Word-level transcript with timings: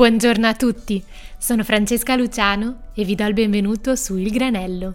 Buongiorno 0.00 0.46
a 0.46 0.54
tutti, 0.54 1.04
sono 1.36 1.62
Francesca 1.62 2.16
Luciano 2.16 2.84
e 2.94 3.04
vi 3.04 3.14
do 3.14 3.26
il 3.26 3.34
benvenuto 3.34 3.96
su 3.96 4.16
Il 4.16 4.30
Granello. 4.30 4.94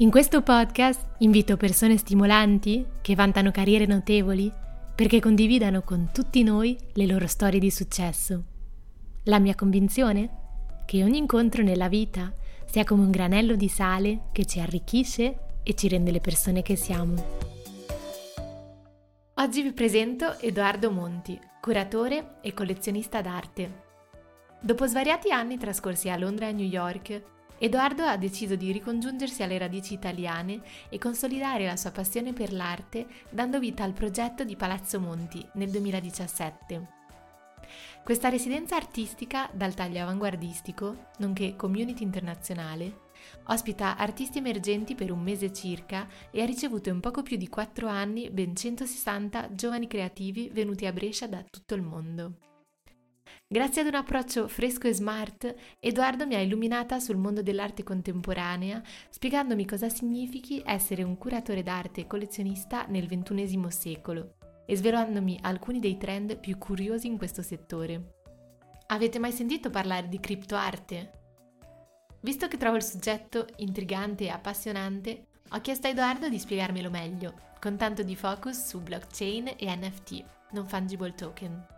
In 0.00 0.10
questo 0.10 0.42
podcast 0.42 1.00
invito 1.20 1.56
persone 1.56 1.96
stimolanti 1.96 2.84
che 3.00 3.14
vantano 3.14 3.50
carriere 3.50 3.86
notevoli 3.86 4.52
perché 4.94 5.18
condividano 5.18 5.80
con 5.80 6.10
tutti 6.12 6.42
noi 6.42 6.76
le 6.92 7.06
loro 7.06 7.26
storie 7.26 7.58
di 7.58 7.70
successo. 7.70 8.44
La 9.24 9.38
mia 9.38 9.54
convinzione? 9.54 10.28
Che 10.84 11.02
ogni 11.02 11.16
incontro 11.16 11.62
nella 11.62 11.88
vita 11.88 12.30
sia 12.66 12.84
come 12.84 13.04
un 13.04 13.10
granello 13.10 13.56
di 13.56 13.68
sale 13.68 14.24
che 14.32 14.44
ci 14.44 14.60
arricchisce 14.60 15.38
e 15.62 15.74
ci 15.74 15.88
rende 15.88 16.10
le 16.10 16.20
persone 16.20 16.60
che 16.60 16.76
siamo. 16.76 17.14
Oggi 19.36 19.62
vi 19.62 19.72
presento 19.72 20.38
Edoardo 20.38 20.90
Monti, 20.90 21.40
curatore 21.62 22.34
e 22.42 22.52
collezionista 22.52 23.22
d'arte. 23.22 23.86
Dopo 24.60 24.86
svariati 24.86 25.30
anni 25.30 25.56
trascorsi 25.56 26.10
a 26.10 26.16
Londra 26.16 26.46
e 26.46 26.48
a 26.48 26.52
New 26.52 26.66
York, 26.66 27.22
Edoardo 27.58 28.04
ha 28.04 28.16
deciso 28.16 28.56
di 28.56 28.72
ricongiungersi 28.72 29.44
alle 29.44 29.56
radici 29.56 29.94
italiane 29.94 30.60
e 30.88 30.98
consolidare 30.98 31.64
la 31.64 31.76
sua 31.76 31.92
passione 31.92 32.32
per 32.32 32.52
l'arte 32.52 33.06
dando 33.30 33.60
vita 33.60 33.84
al 33.84 33.92
progetto 33.92 34.42
di 34.42 34.56
Palazzo 34.56 34.98
Monti 34.98 35.46
nel 35.54 35.70
2017. 35.70 36.96
Questa 38.02 38.28
residenza 38.28 38.74
artistica 38.74 39.48
dal 39.52 39.74
taglio 39.74 40.02
avanguardistico, 40.02 41.10
nonché 41.18 41.54
community 41.54 42.02
internazionale, 42.02 43.02
ospita 43.46 43.96
artisti 43.96 44.38
emergenti 44.38 44.96
per 44.96 45.12
un 45.12 45.20
mese 45.20 45.52
circa 45.52 46.08
e 46.32 46.42
ha 46.42 46.46
ricevuto 46.46 46.88
in 46.88 46.98
poco 46.98 47.22
più 47.22 47.36
di 47.36 47.48
quattro 47.48 47.86
anni 47.86 48.28
ben 48.30 48.56
160 48.56 49.54
giovani 49.54 49.86
creativi 49.86 50.50
venuti 50.52 50.84
a 50.86 50.92
Brescia 50.92 51.28
da 51.28 51.44
tutto 51.48 51.74
il 51.74 51.82
mondo. 51.82 52.47
Grazie 53.50 53.80
ad 53.80 53.86
un 53.86 53.94
approccio 53.94 54.46
fresco 54.46 54.88
e 54.88 54.92
smart, 54.92 55.54
Edoardo 55.80 56.26
mi 56.26 56.34
ha 56.34 56.40
illuminata 56.40 57.00
sul 57.00 57.16
mondo 57.16 57.40
dell'arte 57.40 57.82
contemporanea, 57.82 58.82
spiegandomi 59.08 59.64
cosa 59.64 59.88
significhi 59.88 60.62
essere 60.66 61.02
un 61.02 61.16
curatore 61.16 61.62
d'arte 61.62 62.02
e 62.02 62.06
collezionista 62.06 62.84
nel 62.88 63.06
XXI 63.06 63.70
secolo 63.70 64.34
e 64.66 64.76
svelandomi 64.76 65.38
alcuni 65.40 65.80
dei 65.80 65.96
trend 65.96 66.38
più 66.38 66.58
curiosi 66.58 67.06
in 67.06 67.16
questo 67.16 67.40
settore. 67.40 68.16
Avete 68.88 69.18
mai 69.18 69.32
sentito 69.32 69.70
parlare 69.70 70.10
di 70.10 70.20
criptoarte? 70.20 71.12
Visto 72.20 72.48
che 72.48 72.58
trovo 72.58 72.76
il 72.76 72.82
soggetto 72.82 73.46
intrigante 73.56 74.24
e 74.24 74.28
appassionante, 74.28 75.28
ho 75.52 75.60
chiesto 75.62 75.86
a 75.86 75.90
Edoardo 75.90 76.28
di 76.28 76.38
spiegarmelo 76.38 76.90
meglio, 76.90 77.32
con 77.58 77.78
tanto 77.78 78.02
di 78.02 78.14
focus 78.14 78.66
su 78.66 78.82
blockchain 78.82 79.54
e 79.56 79.74
NFT, 79.74 80.22
non 80.50 80.68
fungible 80.68 81.14
token. 81.14 81.76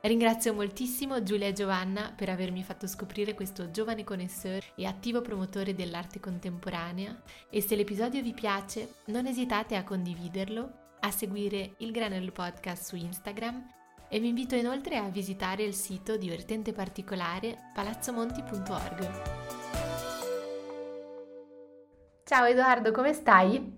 Ringrazio 0.00 0.54
moltissimo 0.54 1.24
Giulia 1.24 1.48
e 1.48 1.52
Giovanna 1.52 2.12
per 2.14 2.28
avermi 2.28 2.62
fatto 2.62 2.86
scoprire 2.86 3.34
questo 3.34 3.72
giovane 3.72 4.04
connoisseur 4.04 4.62
e 4.76 4.86
attivo 4.86 5.20
promotore 5.22 5.74
dell'arte 5.74 6.20
contemporanea 6.20 7.20
e 7.50 7.60
se 7.60 7.74
l'episodio 7.74 8.22
vi 8.22 8.32
piace 8.32 8.94
non 9.06 9.26
esitate 9.26 9.74
a 9.74 9.82
condividerlo, 9.82 10.72
a 11.00 11.10
seguire 11.10 11.74
il 11.78 11.90
Granello 11.90 12.30
Podcast 12.30 12.84
su 12.84 12.94
Instagram 12.94 13.66
e 14.08 14.20
vi 14.20 14.28
invito 14.28 14.54
inoltre 14.54 14.98
a 14.98 15.08
visitare 15.08 15.64
il 15.64 15.74
sito 15.74 16.16
divertente 16.16 16.72
particolare 16.72 17.56
palazzomonti.org. 17.74 19.10
Ciao 22.22 22.44
Edoardo, 22.44 22.92
come 22.92 23.12
stai? 23.12 23.76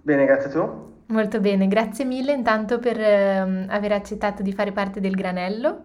Bene, 0.00 0.24
grazie 0.24 0.48
a 0.48 0.52
tu. 0.52 0.91
Molto 1.12 1.40
bene, 1.40 1.68
grazie 1.68 2.06
mille 2.06 2.32
intanto 2.32 2.78
per 2.78 2.98
eh, 2.98 3.66
aver 3.68 3.92
accettato 3.92 4.42
di 4.42 4.54
fare 4.54 4.72
parte 4.72 4.98
del 4.98 5.14
granello 5.14 5.84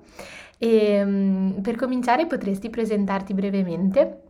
e 0.57 1.03
um, 1.03 1.59
per 1.61 1.75
cominciare 1.75 2.27
potresti 2.27 2.69
presentarti 2.69 3.33
brevemente? 3.33 4.26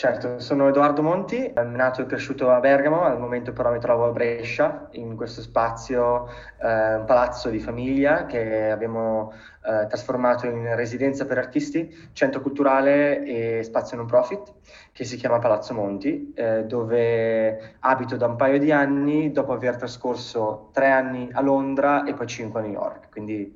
Certo, 0.00 0.38
sono 0.38 0.66
Edoardo 0.66 1.02
Monti, 1.02 1.52
nato 1.54 2.00
e 2.00 2.06
cresciuto 2.06 2.48
a 2.50 2.58
Bergamo, 2.58 3.02
al 3.02 3.20
momento 3.20 3.52
però 3.52 3.70
mi 3.70 3.80
trovo 3.80 4.06
a 4.06 4.10
Brescia, 4.10 4.88
in 4.92 5.14
questo 5.14 5.42
spazio, 5.42 6.26
eh, 6.58 6.94
un 6.94 7.04
palazzo 7.04 7.50
di 7.50 7.58
famiglia 7.58 8.24
che 8.24 8.70
abbiamo 8.70 9.30
eh, 9.62 9.86
trasformato 9.88 10.46
in 10.46 10.74
residenza 10.74 11.26
per 11.26 11.36
artisti, 11.36 11.94
centro 12.14 12.40
culturale 12.40 13.22
e 13.24 13.62
spazio 13.62 13.98
non 13.98 14.06
profit, 14.06 14.54
che 14.90 15.04
si 15.04 15.18
chiama 15.18 15.38
Palazzo 15.38 15.74
Monti, 15.74 16.32
eh, 16.34 16.64
dove 16.64 17.74
abito 17.80 18.16
da 18.16 18.26
un 18.26 18.36
paio 18.36 18.58
di 18.58 18.72
anni 18.72 19.32
dopo 19.32 19.52
aver 19.52 19.76
trascorso 19.76 20.70
tre 20.72 20.90
anni 20.90 21.28
a 21.30 21.42
Londra 21.42 22.04
e 22.04 22.14
poi 22.14 22.26
cinque 22.26 22.60
a 22.60 22.62
New 22.62 22.72
York, 22.72 23.10
quindi 23.10 23.54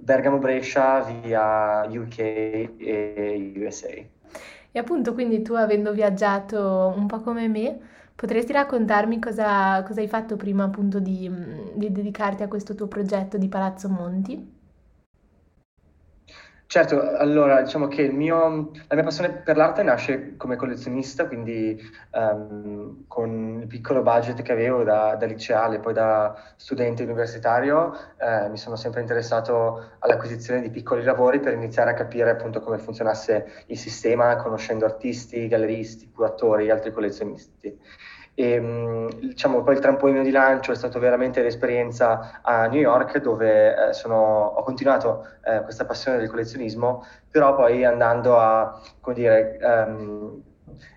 Bergamo-Brescia 0.00 1.00
via 1.00 1.86
UK 1.88 2.18
e 2.18 3.52
USA. 3.56 4.16
E 4.70 4.78
appunto, 4.78 5.12
quindi 5.14 5.42
tu 5.42 5.54
avendo 5.54 5.92
viaggiato 5.92 6.92
un 6.96 7.06
po' 7.06 7.20
come 7.20 7.48
me, 7.48 7.78
potresti 8.14 8.52
raccontarmi 8.52 9.18
cosa, 9.18 9.82
cosa 9.82 10.00
hai 10.00 10.08
fatto 10.08 10.36
prima 10.36 10.64
appunto 10.64 11.00
di, 11.00 11.30
di 11.74 11.90
dedicarti 11.92 12.42
a 12.42 12.48
questo 12.48 12.74
tuo 12.74 12.86
progetto 12.88 13.36
di 13.38 13.48
Palazzo 13.48 13.88
Monti? 13.88 14.56
Certo, 16.70 17.16
allora 17.16 17.62
diciamo 17.62 17.88
che 17.88 18.10
mio, 18.12 18.72
la 18.88 18.94
mia 18.94 19.02
passione 19.02 19.30
per 19.42 19.56
l'arte 19.56 19.82
nasce 19.82 20.36
come 20.36 20.56
collezionista, 20.56 21.26
quindi 21.26 21.80
um, 22.12 23.06
con 23.06 23.60
il 23.62 23.66
piccolo 23.66 24.02
budget 24.02 24.42
che 24.42 24.52
avevo 24.52 24.82
da, 24.82 25.16
da 25.16 25.24
liceale, 25.24 25.80
poi 25.80 25.94
da 25.94 26.34
studente 26.56 27.04
universitario, 27.04 27.94
eh, 28.18 28.50
mi 28.50 28.58
sono 28.58 28.76
sempre 28.76 29.00
interessato 29.00 29.92
all'acquisizione 30.00 30.60
di 30.60 30.68
piccoli 30.68 31.02
lavori 31.04 31.40
per 31.40 31.54
iniziare 31.54 31.92
a 31.92 31.94
capire 31.94 32.28
appunto 32.28 32.60
come 32.60 32.76
funzionasse 32.76 33.64
il 33.68 33.78
sistema, 33.78 34.36
conoscendo 34.36 34.84
artisti, 34.84 35.48
galleristi, 35.48 36.10
curatori 36.10 36.66
e 36.66 36.70
altri 36.70 36.92
collezionisti. 36.92 37.80
E, 38.40 38.60
mm, 38.60 39.08
diciamo, 39.18 39.64
poi 39.64 39.74
il 39.74 39.80
trampolino 39.80 40.22
di 40.22 40.30
lancio 40.30 40.70
è 40.70 40.76
stato 40.76 41.00
veramente 41.00 41.42
l'esperienza 41.42 42.38
a 42.40 42.68
New 42.68 42.78
York 42.78 43.18
dove 43.18 43.88
eh, 43.88 43.92
sono, 43.92 44.14
ho 44.44 44.62
continuato 44.62 45.26
eh, 45.42 45.62
questa 45.62 45.84
passione 45.84 46.18
del 46.18 46.28
collezionismo, 46.28 47.04
però 47.28 47.56
poi 47.56 47.84
andando 47.84 48.38
a 48.38 48.80
dire, 49.12 49.58
um, 49.60 50.40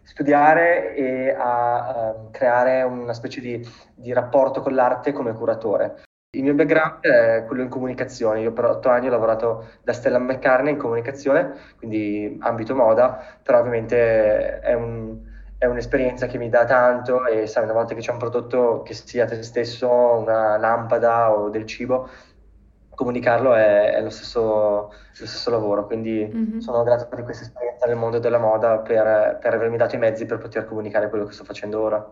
studiare 0.03 0.93
e 0.93 1.31
a 1.35 2.13
um, 2.15 2.29
creare 2.29 2.83
una 2.83 3.13
specie 3.13 3.41
di, 3.41 3.67
di 3.95 4.13
rapporto 4.13 4.61
con 4.61 4.75
l'arte 4.75 5.11
come 5.11 5.33
curatore. 5.33 6.03
Il 6.37 6.43
mio 6.43 6.53
background 6.53 6.99
è 6.99 7.43
quello 7.47 7.63
in 7.63 7.69
comunicazione, 7.69 8.41
io 8.41 8.53
per 8.53 8.65
otto 8.65 8.89
anni 8.89 9.07
ho 9.07 9.11
lavorato 9.11 9.65
da 9.81 9.93
Stella 9.93 10.19
McCartney 10.19 10.73
in 10.73 10.77
comunicazione, 10.77 11.55
quindi 11.79 12.37
ambito 12.41 12.75
moda, 12.75 13.19
però 13.41 13.57
ovviamente 13.57 14.59
è 14.59 14.73
un, 14.75 15.29
è 15.61 15.67
un'esperienza 15.67 16.25
che 16.25 16.39
mi 16.39 16.49
dà 16.49 16.65
tanto 16.65 17.27
e 17.27 17.45
sai, 17.45 17.65
una 17.65 17.73
volta 17.73 17.93
che 17.93 17.99
c'è 17.99 18.11
un 18.11 18.17
prodotto 18.17 18.81
che 18.81 18.95
sia 18.95 19.25
te 19.25 19.43
stesso, 19.43 19.87
una 19.87 20.57
lampada 20.57 21.31
o 21.31 21.49
del 21.49 21.67
cibo, 21.67 22.09
comunicarlo 22.95 23.53
è, 23.53 23.93
è 23.93 24.01
lo, 24.01 24.09
stesso, 24.09 24.41
lo, 24.41 24.91
stesso, 25.13 25.51
lavoro. 25.51 25.85
Quindi 25.85 26.27
mm-hmm. 26.27 26.57
sono 26.57 26.81
grato 26.81 27.07
di 27.15 27.21
questa 27.21 27.43
esperienza 27.43 27.85
nel 27.85 27.95
mondo 27.95 28.17
della 28.17 28.39
moda 28.39 28.79
per, 28.79 29.37
per 29.39 29.53
avermi 29.53 29.77
dato 29.77 29.93
i 29.93 29.99
mezzi 29.99 30.25
per 30.25 30.39
poter 30.39 30.65
comunicare 30.65 31.09
quello 31.09 31.25
che 31.25 31.33
sto 31.33 31.43
facendo 31.43 31.79
ora. 31.79 32.11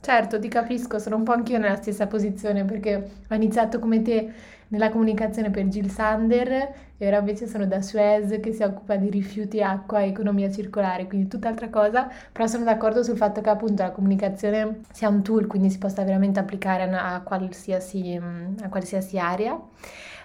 Certo, 0.00 0.38
ti 0.38 0.48
capisco, 0.48 0.98
sono 0.98 1.16
un 1.16 1.24
po' 1.24 1.32
anch'io 1.32 1.58
nella 1.58 1.76
stessa 1.76 2.06
posizione 2.06 2.64
perché 2.64 3.10
ho 3.28 3.34
iniziato 3.34 3.78
come 3.80 4.00
te 4.00 4.32
nella 4.68 4.90
comunicazione 4.90 5.50
per 5.50 5.64
Jill 5.66 5.88
Sander 5.88 6.72
e 6.96 7.06
ora 7.06 7.18
invece 7.18 7.46
sono 7.46 7.66
da 7.66 7.82
Suez 7.82 8.38
che 8.40 8.52
si 8.52 8.62
occupa 8.62 8.96
di 8.96 9.10
rifiuti, 9.10 9.60
acqua 9.60 10.00
e 10.00 10.08
economia 10.08 10.50
circolare, 10.50 11.06
quindi 11.06 11.26
tutt'altra 11.28 11.68
cosa, 11.68 12.08
però 12.32 12.46
sono 12.46 12.64
d'accordo 12.64 13.02
sul 13.02 13.16
fatto 13.16 13.40
che 13.40 13.50
appunto 13.50 13.82
la 13.82 13.90
comunicazione 13.90 14.80
sia 14.92 15.08
un 15.08 15.22
tool, 15.22 15.46
quindi 15.46 15.68
si 15.68 15.78
possa 15.78 16.04
veramente 16.04 16.38
applicare 16.38 16.84
a 16.84 17.20
qualsiasi, 17.22 18.18
a 18.62 18.68
qualsiasi 18.68 19.18
area. 19.18 19.60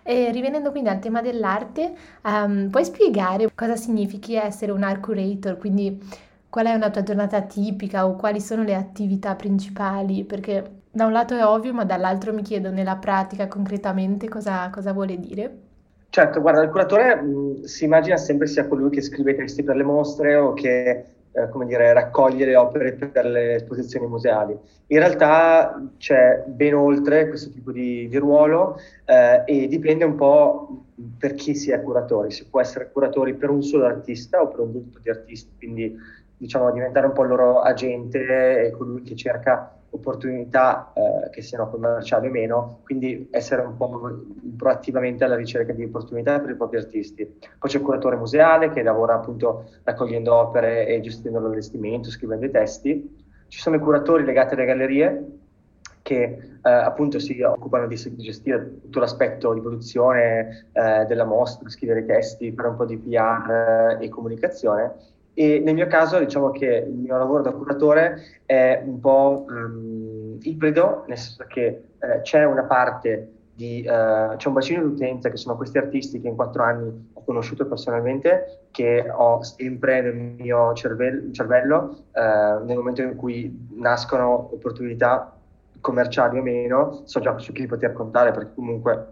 E 0.06 0.32
rivenendo 0.32 0.72
quindi 0.72 0.90
al 0.90 1.00
tema 1.00 1.22
dell'arte, 1.22 1.94
um, 2.24 2.70
puoi 2.70 2.84
spiegare 2.86 3.50
cosa 3.56 3.76
significhi 3.78 4.36
essere 4.36 4.72
un 4.72 4.84
art 4.84 5.00
curator, 5.00 5.58
quindi 5.58 5.98
qual 6.54 6.68
è 6.68 6.74
una 6.76 6.92
tua 6.92 7.02
giornata 7.02 7.42
tipica 7.42 8.06
o 8.06 8.16
quali 8.16 8.40
sono 8.40 8.62
le 8.62 8.76
attività 8.76 9.34
principali, 9.34 10.24
perché 10.24 10.82
da 10.92 11.08
un 11.08 11.12
lato 11.12 11.36
è 11.36 11.44
ovvio, 11.44 11.74
ma 11.74 11.84
dall'altro 11.84 12.32
mi 12.32 12.44
chiedo 12.44 12.70
nella 12.70 12.98
pratica 12.98 13.48
concretamente 13.48 14.30
cosa, 14.30 14.70
cosa 14.70 14.94
vuole 14.94 15.18
dire. 15.18 15.58
Certo, 16.10 16.42
guarda, 16.42 16.62
il 16.62 16.70
curatore 16.70 17.16
mh, 17.16 17.64
si 17.64 17.86
immagina 17.86 18.18
sempre 18.18 18.46
sia 18.46 18.68
colui 18.68 18.92
che 18.92 19.02
scrive 19.02 19.32
i 19.32 19.36
testi 19.36 19.64
per 19.64 19.78
le 19.78 19.84
mostre 19.84 20.36
o 20.36 20.54
che 20.54 21.06
eh, 21.32 21.50
come 21.50 21.66
dire, 21.66 21.92
raccoglie 21.92 22.46
le 22.46 22.56
opere 22.56 22.94
per 22.94 23.26
le 23.26 23.56
esposizioni 23.56 24.06
museali. 24.06 24.56
In 24.88 25.00
realtà 25.00 25.82
c'è 25.98 26.44
ben 26.46 26.76
oltre 26.76 27.30
questo 27.30 27.50
tipo 27.50 27.72
di, 27.72 28.08
di 28.08 28.18
ruolo 28.18 28.78
eh, 29.06 29.42
e 29.48 29.68
dipende 29.68 30.06
un 30.06 30.14
po' 30.14 30.86
per 31.18 31.34
chi 31.34 31.56
si 31.56 31.72
è 31.72 31.82
curatori. 31.82 32.30
Si 32.30 32.46
può 32.48 32.62
essere 32.62 32.92
curatori 32.92 33.34
per 33.34 33.50
un 33.50 33.64
solo 33.64 33.86
artista 33.86 34.40
o 34.40 34.50
per 34.50 34.60
un 34.60 34.72
gruppo 34.72 35.00
di 35.00 35.10
artisti, 35.10 35.50
quindi 35.58 35.98
diciamo 36.44 36.72
diventare 36.72 37.06
un 37.06 37.14
po' 37.14 37.24
il 37.24 37.30
loro 37.30 37.62
agente 37.62 38.66
e 38.66 38.72
colui 38.72 39.02
che 39.02 39.16
cerca 39.16 39.80
opportunità 39.92 40.92
eh, 40.94 41.30
che 41.30 41.42
siano 41.42 41.70
commerciali 41.70 42.28
o 42.28 42.32
meno, 42.32 42.80
quindi 42.84 43.30
essere 43.32 43.62
un 43.62 43.78
po' 43.78 44.20
proattivamente 44.58 45.24
alla 45.24 45.38
ricerca 45.38 45.72
di 45.72 45.86
opportunità 45.86 46.42
per 46.42 46.50
i 46.50 46.56
propri 46.56 46.80
artisti. 46.80 47.26
Poi 47.58 47.70
c'è 47.70 47.78
il 47.78 47.84
curatore 47.84 48.18
museale 48.18 48.72
che 48.72 48.84
lavora 48.84 49.14
appunto 49.14 49.70
raccogliendo 49.84 50.36
opere 50.36 50.86
e 50.86 51.00
gestendo 51.00 51.40
l'allestimento, 51.40 52.10
scrivendo 52.10 52.46
i 52.46 52.52
testi. 52.52 53.24
Ci 53.48 53.60
sono 53.60 53.78
i 53.78 53.80
curatori 53.80 54.26
legati 54.26 54.56
alle 54.56 54.66
gallerie 54.66 55.28
che 56.02 56.24
eh, 56.62 56.70
appunto 56.70 57.20
si 57.20 57.42
occupano 57.42 57.88
di, 57.88 57.96
gestire 58.18 58.82
tutto 58.82 59.00
l'aspetto 59.00 59.54
di 59.54 59.62
produzione 59.62 60.68
eh, 60.74 61.06
della 61.06 61.24
mostra, 61.24 61.70
scrivere 61.70 62.02
i 62.02 62.06
testi, 62.06 62.52
fare 62.52 62.68
un 62.68 62.76
po' 62.76 62.86
di 62.86 62.98
PR 62.98 64.00
e 64.02 64.10
comunicazione 64.10 65.12
e 65.34 65.60
nel 65.60 65.74
mio 65.74 65.88
caso 65.88 66.20
diciamo 66.20 66.52
che 66.52 66.86
il 66.88 66.94
mio 66.94 67.18
lavoro 67.18 67.42
da 67.42 67.52
curatore 67.52 68.42
è 68.46 68.82
un 68.86 69.00
po' 69.00 69.46
um, 69.48 70.38
ibrido, 70.42 71.06
nel 71.08 71.18
senso 71.18 71.46
che 71.48 71.66
eh, 72.00 72.22
c'è 72.22 72.44
una 72.46 72.64
parte 72.64 73.30
di, 73.56 73.86
uh, 73.88 74.36
c'è 74.36 74.48
un 74.48 74.54
bacino 74.54 74.82
di 74.82 74.94
utenza 74.94 75.30
che 75.30 75.38
sono 75.38 75.56
questi 75.56 75.78
artisti 75.78 76.20
che 76.20 76.28
in 76.28 76.36
quattro 76.36 76.64
anni 76.64 77.10
ho 77.14 77.24
conosciuto 77.24 77.66
personalmente, 77.68 78.68
che 78.72 79.10
ho 79.10 79.42
sempre 79.44 80.02
nel 80.02 80.16
mio 80.16 80.74
cervello, 80.74 81.32
cervello 81.32 82.04
uh, 82.12 82.66
nel 82.66 82.78
momento 82.78 83.02
in 83.02 83.16
cui 83.16 83.70
nascono 83.76 84.50
opportunità 84.54 85.36
commerciali 85.82 86.38
o 86.38 86.42
meno, 86.42 87.02
so 87.06 87.20
già 87.20 87.38
su 87.40 87.52
chi 87.52 87.66
poter 87.66 87.92
contare 87.94 88.32
perché 88.32 88.54
comunque 88.54 89.08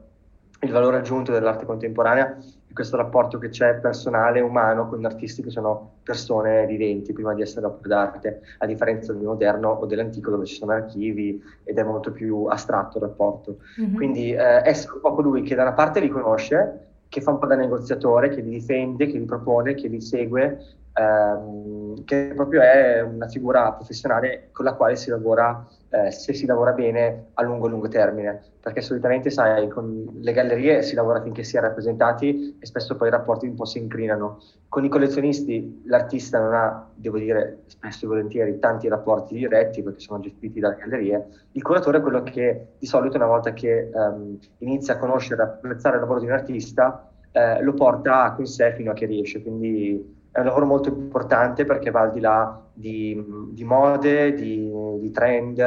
il 0.63 0.71
valore 0.71 0.97
aggiunto 0.97 1.31
dell'arte 1.31 1.65
contemporanea 1.65 2.37
è 2.71 2.73
questo 2.73 2.95
rapporto 2.95 3.37
che 3.37 3.49
c'è 3.49 3.75
personale, 3.75 4.39
umano, 4.39 4.87
con 4.87 5.03
artisti 5.03 5.41
che 5.41 5.49
sono 5.49 5.95
persone 6.03 6.65
viventi 6.65 7.11
prima 7.11 7.33
di 7.33 7.41
essere 7.41 7.65
opere 7.65 7.89
d'arte, 7.89 8.41
a 8.59 8.65
differenza 8.65 9.11
del 9.11 9.23
moderno 9.23 9.71
o 9.71 9.85
dell'antico 9.85 10.29
dove 10.31 10.45
ci 10.45 10.55
sono 10.55 10.71
archivi 10.71 11.41
ed 11.63 11.77
è 11.77 11.83
molto 11.83 12.11
più 12.11 12.45
astratto 12.45 12.97
il 12.97 13.03
rapporto. 13.03 13.57
Mm-hmm. 13.79 13.95
Quindi 13.95 14.31
eh, 14.31 14.61
essere 14.63 14.93
un 14.93 15.01
po' 15.01 15.13
colui 15.13 15.41
che 15.41 15.55
da 15.55 15.63
una 15.63 15.73
parte 15.73 15.99
li 15.99 16.07
conosce, 16.07 16.87
che 17.09 17.19
fa 17.19 17.31
un 17.31 17.39
po' 17.39 17.47
da 17.47 17.55
negoziatore, 17.55 18.29
che 18.29 18.39
li 18.39 18.51
difende, 18.51 19.07
che 19.07 19.17
li 19.17 19.25
propone, 19.25 19.73
che 19.73 19.89
li 19.89 19.99
segue, 19.99 20.65
ehm, 21.01 22.03
che 22.05 22.31
proprio 22.35 22.61
è 22.61 23.01
una 23.01 23.27
figura 23.27 23.71
professionale 23.73 24.49
con 24.51 24.65
la 24.65 24.73
quale 24.73 24.95
si 24.95 25.09
lavora, 25.09 25.67
eh, 25.89 26.11
se 26.11 26.33
si 26.33 26.45
lavora 26.45 26.71
bene, 26.71 27.27
a 27.33 27.43
lungo 27.43 27.67
lungo 27.67 27.87
termine. 27.87 28.41
Perché 28.61 28.81
solitamente, 28.81 29.31
sai, 29.31 29.67
con 29.69 30.07
le 30.13 30.33
gallerie 30.33 30.83
si 30.83 30.93
lavora 30.93 31.21
finché 31.21 31.43
si 31.43 31.57
è 31.57 31.59
rappresentati 31.59 32.57
e 32.59 32.65
spesso 32.65 32.95
poi 32.95 33.07
i 33.07 33.11
rapporti 33.11 33.47
un 33.47 33.55
po' 33.55 33.65
si 33.65 33.79
incrinano. 33.79 34.39
Con 34.69 34.85
i 34.85 34.89
collezionisti 34.89 35.83
l'artista 35.85 36.39
non 36.39 36.53
ha, 36.53 36.87
devo 36.93 37.17
dire, 37.17 37.63
spesso 37.65 38.05
e 38.05 38.07
volentieri 38.07 38.59
tanti 38.59 38.87
rapporti 38.87 39.35
diretti 39.35 39.81
perché 39.81 39.99
sono 39.99 40.19
gestiti 40.19 40.59
dalle 40.59 40.75
gallerie. 40.75 41.27
Il 41.53 41.63
curatore 41.63 41.97
è 41.97 42.01
quello 42.01 42.21
che 42.21 42.67
di 42.77 42.85
solito 42.85 43.17
una 43.17 43.25
volta 43.25 43.51
che 43.53 43.89
um, 43.91 44.37
inizia 44.59 44.93
a 44.93 44.97
conoscere 44.97 45.41
e 45.41 45.45
apprezzare 45.45 45.95
il 45.95 46.01
lavoro 46.01 46.19
di 46.19 46.27
un 46.27 46.33
artista, 46.33 47.09
eh, 47.31 47.61
lo 47.63 47.73
porta 47.73 48.31
con 48.35 48.45
sé 48.45 48.73
fino 48.73 48.91
a 48.91 48.93
che 48.93 49.07
riesce. 49.07 49.41
Quindi 49.41 50.20
è 50.31 50.39
un 50.39 50.45
lavoro 50.45 50.65
molto 50.65 50.89
importante 50.89 51.65
perché 51.65 51.91
va 51.91 52.01
al 52.01 52.11
di 52.11 52.19
là 52.21 52.61
di, 52.73 53.21
di 53.49 53.63
mode, 53.63 54.33
di, 54.33 54.71
di 54.99 55.11
trend 55.11 55.59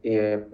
e, 0.00 0.46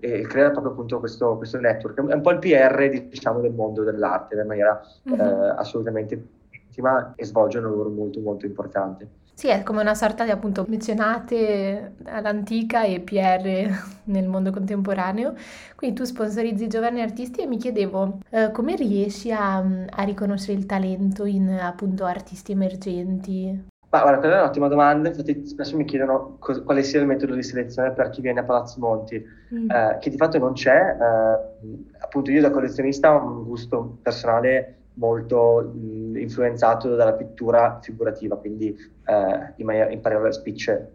e, 0.00 0.22
crea 0.22 0.50
proprio 0.50 0.72
appunto 0.72 0.98
questo, 0.98 1.36
questo, 1.36 1.58
network. 1.60 2.06
È 2.08 2.14
un 2.14 2.20
po' 2.20 2.30
il 2.30 2.38
PR 2.38 3.06
diciamo, 3.08 3.40
del 3.40 3.52
mondo 3.52 3.84
dell'arte 3.84 4.34
in 4.34 4.46
maniera 4.46 4.80
mm-hmm. 5.08 5.20
eh, 5.20 5.54
assolutamente 5.56 6.26
intima 6.50 7.12
e 7.14 7.24
svolge 7.24 7.58
un 7.58 7.64
lavoro 7.64 7.90
molto 7.90 8.20
molto 8.20 8.46
importante. 8.46 9.08
Sì, 9.34 9.48
è 9.48 9.64
come 9.64 9.80
una 9.80 9.96
sorta 9.96 10.22
di 10.24 10.30
appunto 10.30 10.64
mecenate 10.68 11.94
all'antica 12.04 12.84
e 12.84 13.00
PR 13.00 13.68
nel 14.04 14.28
mondo 14.28 14.52
contemporaneo. 14.52 15.34
Quindi 15.74 15.96
tu 15.96 16.04
sponsorizzi 16.04 16.68
giovani 16.68 17.02
artisti 17.02 17.42
e 17.42 17.46
mi 17.46 17.56
chiedevo 17.56 18.20
eh, 18.30 18.52
come 18.52 18.76
riesci 18.76 19.32
a, 19.32 19.56
a, 19.56 20.02
riconoscere 20.04 20.56
il 20.56 20.66
talento 20.66 21.24
in 21.24 21.50
appunto 21.50 22.04
artisti 22.04 22.52
emergenti? 22.52 23.72
Ma 23.90 24.00
guarda, 24.00 24.18
quella 24.18 24.36
è 24.38 24.40
un'ottima 24.40 24.68
domanda, 24.68 25.08
infatti 25.08 25.46
spesso 25.46 25.76
mi 25.76 25.84
chiedono 25.84 26.36
co- 26.38 26.62
quale 26.62 26.82
sia 26.84 27.00
il 27.00 27.06
metodo 27.06 27.34
di 27.34 27.42
selezione 27.42 27.92
per 27.92 28.10
chi 28.10 28.20
viene 28.20 28.40
a 28.40 28.44
Palazzo 28.44 28.78
Monti, 28.80 29.22
mm. 29.52 29.70
eh, 29.70 29.98
che 30.00 30.10
di 30.10 30.16
fatto 30.16 30.38
non 30.38 30.52
c'è. 30.52 30.96
Eh, 31.00 31.92
appunto 31.98 32.30
io 32.30 32.40
da 32.40 32.50
collezionista 32.50 33.14
ho 33.14 33.24
un 33.24 33.44
gusto 33.44 33.98
personale 34.00 34.83
molto 34.94 35.72
mh, 35.74 36.16
influenzato 36.16 36.94
dalla 36.94 37.14
pittura 37.14 37.78
figurativa, 37.82 38.36
quindi 38.36 38.68
eh, 38.68 39.52
in, 39.56 39.66
maniera, 39.66 39.90
in 39.90 40.00
parole 40.00 40.32
spicce 40.32 40.90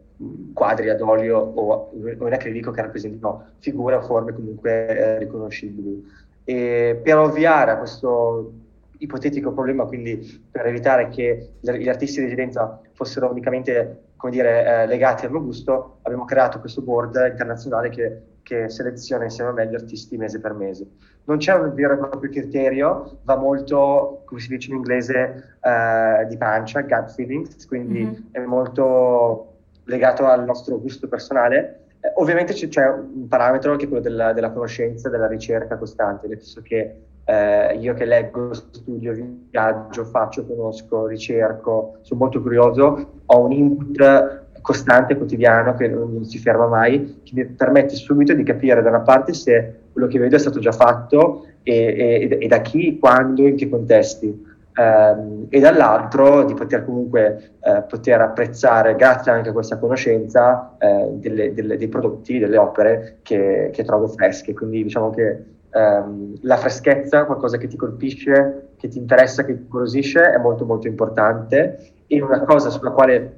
quadri 0.53 0.89
ad 0.89 1.01
olio 1.01 1.37
o, 1.37 1.91
o 1.91 2.27
in 2.27 2.33
acrilico 2.33 2.71
che 2.71 2.81
rappresentino 2.81 3.45
figure 3.59 3.95
o 3.95 4.01
forme 4.01 4.33
comunque 4.33 4.87
eh, 4.87 5.17
riconoscibili. 5.19 6.05
E 6.43 6.99
per 7.01 7.17
ovviare 7.17 7.71
a 7.71 7.77
questo 7.77 8.51
ipotetico 8.97 9.53
problema, 9.53 9.85
quindi 9.85 10.43
per 10.51 10.65
evitare 10.65 11.09
che 11.09 11.51
gli 11.59 11.87
artisti 11.87 12.19
di 12.19 12.25
residenza 12.25 12.81
fossero 12.93 13.29
unicamente 13.29 14.08
come 14.19 14.33
dire, 14.33 14.65
eh, 14.65 14.85
legati 14.85 15.25
al 15.25 15.31
mio 15.31 15.41
gusto, 15.41 15.99
abbiamo 16.01 16.25
creato 16.25 16.59
questo 16.59 16.81
board 16.81 17.15
internazionale 17.31 17.89
che, 17.89 18.21
che 18.43 18.69
seleziona 18.69 19.23
insieme 19.23 19.51
a 19.51 19.53
me 19.53 19.67
gli 19.69 19.75
artisti 19.75 20.17
mese 20.17 20.41
per 20.41 20.53
mese 20.53 20.87
non 21.29 21.37
c'è 21.37 21.53
un 21.53 21.73
vero 21.75 21.93
e 21.93 21.97
proprio 21.97 22.31
criterio, 22.31 23.19
va 23.23 23.35
molto, 23.35 24.23
come 24.25 24.39
si 24.39 24.47
dice 24.47 24.71
in 24.71 24.77
inglese, 24.77 25.57
uh, 25.61 26.27
di 26.27 26.35
pancia, 26.37 26.81
gut 26.81 27.13
feelings, 27.13 27.67
quindi 27.67 28.03
mm-hmm. 28.03 28.21
è 28.31 28.39
molto 28.39 29.57
legato 29.83 30.25
al 30.25 30.43
nostro 30.43 30.79
gusto 30.79 31.07
personale. 31.07 31.85
Eh, 31.99 32.11
ovviamente 32.15 32.53
c- 32.53 32.67
c'è 32.67 32.87
un 32.89 33.27
parametro 33.27 33.75
che 33.75 33.85
è 33.85 33.87
quello 33.87 34.01
della, 34.01 34.33
della 34.33 34.49
conoscenza, 34.49 35.07
della 35.07 35.27
ricerca 35.27 35.77
costante, 35.77 36.27
nel 36.27 36.39
senso 36.39 36.61
che 36.63 36.95
eh, 37.29 37.75
io 37.75 37.93
che 37.93 38.05
leggo, 38.05 38.55
studio, 38.55 39.13
viaggio, 39.51 40.03
faccio, 40.03 40.47
conosco, 40.47 41.05
ricerco, 41.05 41.97
sono 42.01 42.21
molto 42.21 42.41
curioso, 42.41 43.21
ho 43.23 43.39
un 43.39 43.51
input 43.51 44.47
costante, 44.61 45.15
quotidiano, 45.15 45.75
che 45.75 45.87
non, 45.87 46.25
si 46.25 46.39
ferma 46.39 46.65
mai, 46.65 47.21
che 47.23 47.33
mi 47.35 47.45
permette 47.45 47.93
subito 47.93 48.33
di 48.33 48.41
capire 48.41 48.81
da 48.81 48.89
una 48.89 49.01
parte 49.01 49.33
se 49.33 49.75
quello 49.91 50.07
che 50.07 50.17
vedo 50.17 50.37
è 50.37 50.39
stato 50.39 50.57
già 50.57 50.71
fatto 50.71 51.45
e, 51.61 52.27
e, 52.31 52.37
e 52.41 52.47
da 52.47 52.61
chi, 52.61 52.97
quando, 52.97 53.45
in 53.45 53.55
che 53.55 53.69
contesti. 53.69 54.47
Um, 54.75 55.47
e 55.49 55.59
dall'altro 55.59 56.45
di 56.45 56.53
poter 56.53 56.85
comunque 56.85 57.57
uh, 57.59 57.85
poter 57.85 58.21
apprezzare, 58.21 58.95
grazie 58.95 59.31
anche 59.31 59.49
a 59.49 59.51
questa 59.51 59.77
conoscenza, 59.77 60.77
uh, 60.79 61.19
delle, 61.19 61.53
delle, 61.53 61.77
dei 61.77 61.89
prodotti, 61.89 62.39
delle 62.39 62.57
opere 62.57 63.19
che, 63.21 63.69
che 63.71 63.83
trovo 63.83 64.07
fresche. 64.07 64.53
Quindi 64.53 64.83
diciamo 64.83 65.09
che 65.09 65.57
um, 65.71 66.35
la 66.41 66.57
freschezza, 66.57 67.25
qualcosa 67.25 67.57
che 67.57 67.67
ti 67.67 67.77
colpisce, 67.77 68.69
che 68.77 68.87
ti 68.87 68.97
interessa, 68.97 69.43
che 69.43 69.55
ti 69.55 69.61
incuriosisce, 69.61 70.31
è 70.31 70.37
molto 70.37 70.65
molto 70.65 70.87
importante. 70.87 71.91
E 72.07 72.21
una 72.21 72.41
cosa 72.43 72.69
sulla 72.69 72.91
quale 72.91 73.37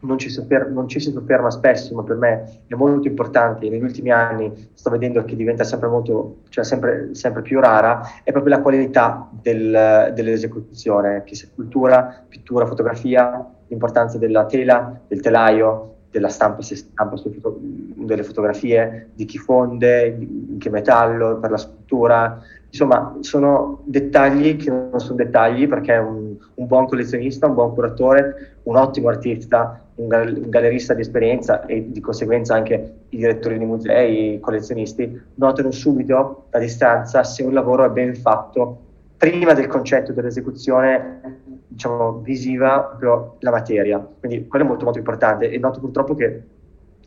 non 0.00 0.18
ci, 0.18 0.30
soffer- 0.30 0.68
non 0.68 0.88
ci, 0.88 1.00
si 1.00 1.10
sofferma 1.10 1.50
spesso, 1.50 1.94
ma 1.94 2.02
per 2.02 2.16
me 2.16 2.62
è 2.66 2.74
molto 2.74 3.08
importante. 3.08 3.68
Negli 3.68 3.82
ultimi 3.82 4.10
anni 4.10 4.70
sto 4.72 4.90
vedendo 4.90 5.24
che 5.24 5.36
diventa 5.36 5.64
sempre, 5.64 5.88
molto, 5.88 6.38
cioè 6.48 6.64
sempre, 6.64 7.14
sempre 7.14 7.42
più 7.42 7.60
rara, 7.60 8.00
è 8.22 8.30
proprio 8.30 8.56
la 8.56 8.62
qualità 8.62 9.28
del, 9.30 10.12
dell'esecuzione, 10.14 11.22
che 11.24 11.34
sia 11.34 11.48
scultura, 11.48 12.24
pittura, 12.28 12.66
fotografia, 12.66 13.46
l'importanza 13.68 14.18
della 14.18 14.46
tela, 14.46 15.00
del 15.06 15.20
telaio, 15.20 15.94
della 16.10 16.28
stampa, 16.28 16.62
se 16.62 16.76
stampa 16.76 17.16
foto- 17.16 17.58
delle 17.60 18.22
fotografie, 18.22 19.10
di 19.14 19.24
chi 19.24 19.38
fonde, 19.38 20.16
di 20.18 20.56
che 20.58 20.70
metallo 20.70 21.38
per 21.38 21.50
la 21.50 21.56
scultura. 21.56 22.42
Insomma, 22.68 23.16
sono 23.20 23.82
dettagli 23.84 24.56
che 24.56 24.70
non 24.70 24.98
sono 25.00 25.16
dettagli 25.16 25.68
perché 25.68 25.96
un, 25.96 26.36
un 26.54 26.66
buon 26.66 26.86
collezionista, 26.86 27.46
un 27.46 27.54
buon 27.54 27.74
curatore, 27.74 28.56
un 28.64 28.76
ottimo 28.76 29.08
artista 29.08 29.84
un, 30.00 30.48
gallerista 30.48 30.94
di 30.94 31.02
esperienza 31.02 31.64
e 31.66 31.90
di 31.90 32.00
conseguenza 32.00 32.54
anche 32.54 32.94
i 33.10 33.16
direttori 33.16 33.58
di 33.58 33.64
musei, 33.64 34.34
i 34.34 34.40
collezionisti, 34.40 35.20
notano 35.34 35.70
subito 35.70 36.46
a 36.50 36.58
distanza 36.58 37.22
se 37.22 37.42
un 37.42 37.52
lavoro 37.52 37.84
è 37.84 37.90
ben 37.90 38.14
fatto 38.14 38.86
prima 39.16 39.52
del 39.52 39.66
concetto 39.66 40.12
dell'esecuzione 40.12 41.49
diciamo, 41.70 42.18
visiva, 42.18 42.80
proprio 42.80 43.36
la 43.40 43.50
materia. 43.50 43.98
Quindi 43.98 44.46
quello 44.46 44.64
è 44.64 44.68
molto 44.68 44.84
molto 44.84 44.98
importante 44.98 45.50
e 45.50 45.58
noto 45.58 45.80
purtroppo 45.80 46.14
che 46.14 46.42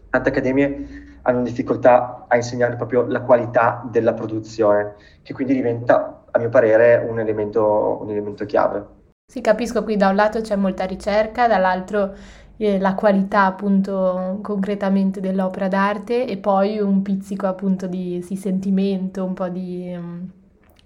tante 0.10 0.30
accademie 0.30 1.12
hanno 1.24 1.42
difficoltà 1.42 2.26
a 2.28 2.36
insegnare 2.36 2.76
proprio 2.76 3.06
la 3.06 3.22
qualità 3.22 3.88
della 3.90 4.14
produzione, 4.14 4.96
che 5.22 5.34
quindi 5.34 5.54
diventa, 5.54 6.26
a 6.32 6.40
mio 6.40 6.50
parere, 6.50 7.06
un 7.08 7.20
elemento, 7.20 8.00
un 8.02 8.10
elemento 8.10 8.46
chiave. 8.46 8.86
Sì, 9.26 9.42
capisco, 9.42 9.84
qui 9.84 9.96
da 9.96 10.10
un 10.10 10.16
lato 10.16 10.42
c'è 10.42 10.56
molta 10.56 10.86
ricerca, 10.86 11.48
dall'altro 11.48 12.14
eh, 12.58 12.80
la 12.80 12.94
qualità 12.94 13.46
appunto 13.46 14.40
concretamente 14.42 15.20
dell'opera 15.20 15.68
d'arte 15.68 16.28
e 16.28 16.38
poi 16.38 16.80
un 16.80 17.02
pizzico 17.02 17.48
appunto 17.48 17.88
di, 17.88 18.24
di 18.28 18.36
sentimento, 18.36 19.24
un 19.24 19.34
po' 19.34 19.50
di 19.50 19.94
um, 19.96 20.30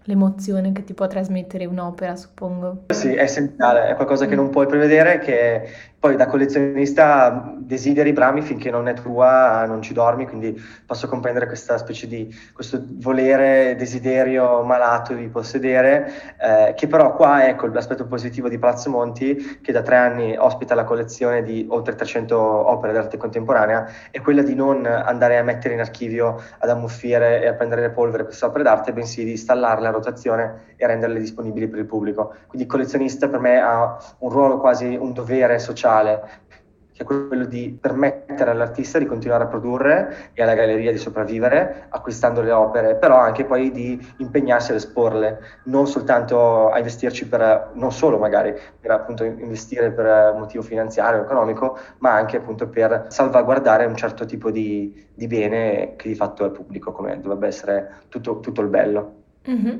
l'emozione 0.08 0.72
che 0.72 0.84
ti 0.84 0.94
può 0.94 1.08
trasmettere 1.08 1.66
un'opera, 1.66 2.16
suppongo. 2.16 2.86
Sì, 2.94 3.14
è 3.14 3.22
essenziale, 3.22 3.90
è 3.90 3.96
qualcosa 3.96 4.26
che 4.26 4.36
non 4.36 4.50
puoi 4.50 4.66
prevedere, 4.66 5.20
che 5.20 5.70
Poi 6.00 6.16
da 6.16 6.28
collezionista 6.28 7.56
desideri, 7.58 8.14
brami 8.14 8.44
finché 8.44 8.70
non 8.70 8.88
è 8.88 8.94
tua, 8.94 9.66
non 9.66 9.82
ci 9.82 9.96
dormi, 9.96 10.28
quindi 10.28 10.56
posso 10.86 11.08
comprendere 11.08 11.48
questa 11.48 11.76
specie 11.80 12.06
di 12.06 12.32
questo 12.54 12.80
volere, 13.00 13.76
desiderio 13.76 14.62
malato 14.62 15.16
di 15.16 15.28
possedere, 15.28 16.36
eh, 16.40 16.74
che 16.76 16.86
però 16.86 17.16
qua 17.16 17.48
ecco 17.48 17.66
l'aspetto 17.66 18.06
positivo 18.06 18.48
di 18.48 18.60
Palazzo 18.60 18.92
Monti, 18.92 19.60
che 19.60 19.72
da 19.72 19.82
tre 19.82 19.96
anni 19.96 20.38
ospita 20.38 20.76
la 20.76 20.84
collezione 20.84 21.42
di 21.42 21.66
oltre 21.68 21.96
300 21.96 22.38
opere 22.38 22.94
d'arte 22.94 23.18
contemporanea, 23.18 23.90
è 24.12 24.22
quella 24.22 24.44
di 24.44 24.54
non 24.54 24.86
andare 24.86 25.40
a 25.40 25.44
mettere 25.44 25.74
in 25.74 25.80
archivio, 25.80 26.40
ad 26.60 26.70
ammuffire 26.70 27.42
e 27.42 27.48
a 27.48 27.54
prendere 27.54 27.82
le 27.82 27.90
polvere 27.90 28.24
queste 28.24 28.46
opere 28.46 28.64
d'arte, 28.64 28.94
bensì 28.94 29.24
di 29.24 29.32
installarle 29.32 29.88
a 29.88 29.92
rotazione 29.92 30.76
e 30.76 30.86
renderle 30.86 31.18
disponibili 31.18 31.68
per 31.68 31.80
il 31.80 31.86
pubblico. 31.86 32.36
Quindi 32.46 32.68
il 32.68 32.72
collezionista 32.72 33.28
per 33.28 33.40
me 33.40 33.60
ha 33.60 33.98
un 34.20 34.30
ruolo 34.30 34.60
quasi 34.60 34.96
un 34.96 35.12
dovere 35.12 35.58
sociale 35.58 35.86
sociale, 35.88 36.46
che 36.92 37.04
è 37.04 37.06
quello 37.06 37.46
di 37.46 37.78
permettere 37.80 38.50
all'artista 38.50 38.98
di 38.98 39.06
continuare 39.06 39.44
a 39.44 39.48
produrre 39.48 40.32
e 40.34 40.42
alla 40.42 40.56
galleria 40.56 40.92
di 40.92 40.98
sopravvivere 40.98 41.86
acquistando 41.90 42.42
le 42.42 42.52
opere, 42.52 42.96
però 42.96 43.18
anche 43.18 43.46
poi 43.46 43.72
di 43.72 44.14
impegnarsi 44.18 44.72
ad 44.72 44.78
esporle, 44.78 45.40
non 45.66 45.86
soltanto 45.86 46.72
a 46.72 46.78
investirci 46.80 47.28
per, 47.28 47.70
non 47.74 47.92
solo 47.92 48.18
magari 48.18 48.56
per 48.80 48.90
appunto 48.90 49.24
investire 49.24 49.92
per 49.92 50.34
motivo 50.36 50.64
finanziario 50.64 51.22
economico, 51.22 51.78
ma 52.00 52.14
anche 52.14 52.38
appunto 52.38 52.68
per 52.68 53.06
salvaguardare 53.10 53.86
un 53.86 53.96
certo 53.96 54.26
tipo 54.26 54.50
di, 54.50 55.08
di 55.14 55.28
bene 55.28 55.94
che 55.98 56.08
di 56.08 56.16
fatto 56.16 56.46
è 56.46 56.50
pubblico, 56.50 56.92
come 56.92 57.20
dovrebbe 57.20 57.46
essere 57.46 58.06
tutto, 58.10 58.40
tutto 58.40 58.62
il 58.62 58.70
bello. 58.70 59.26
Mm-hmm. 59.50 59.78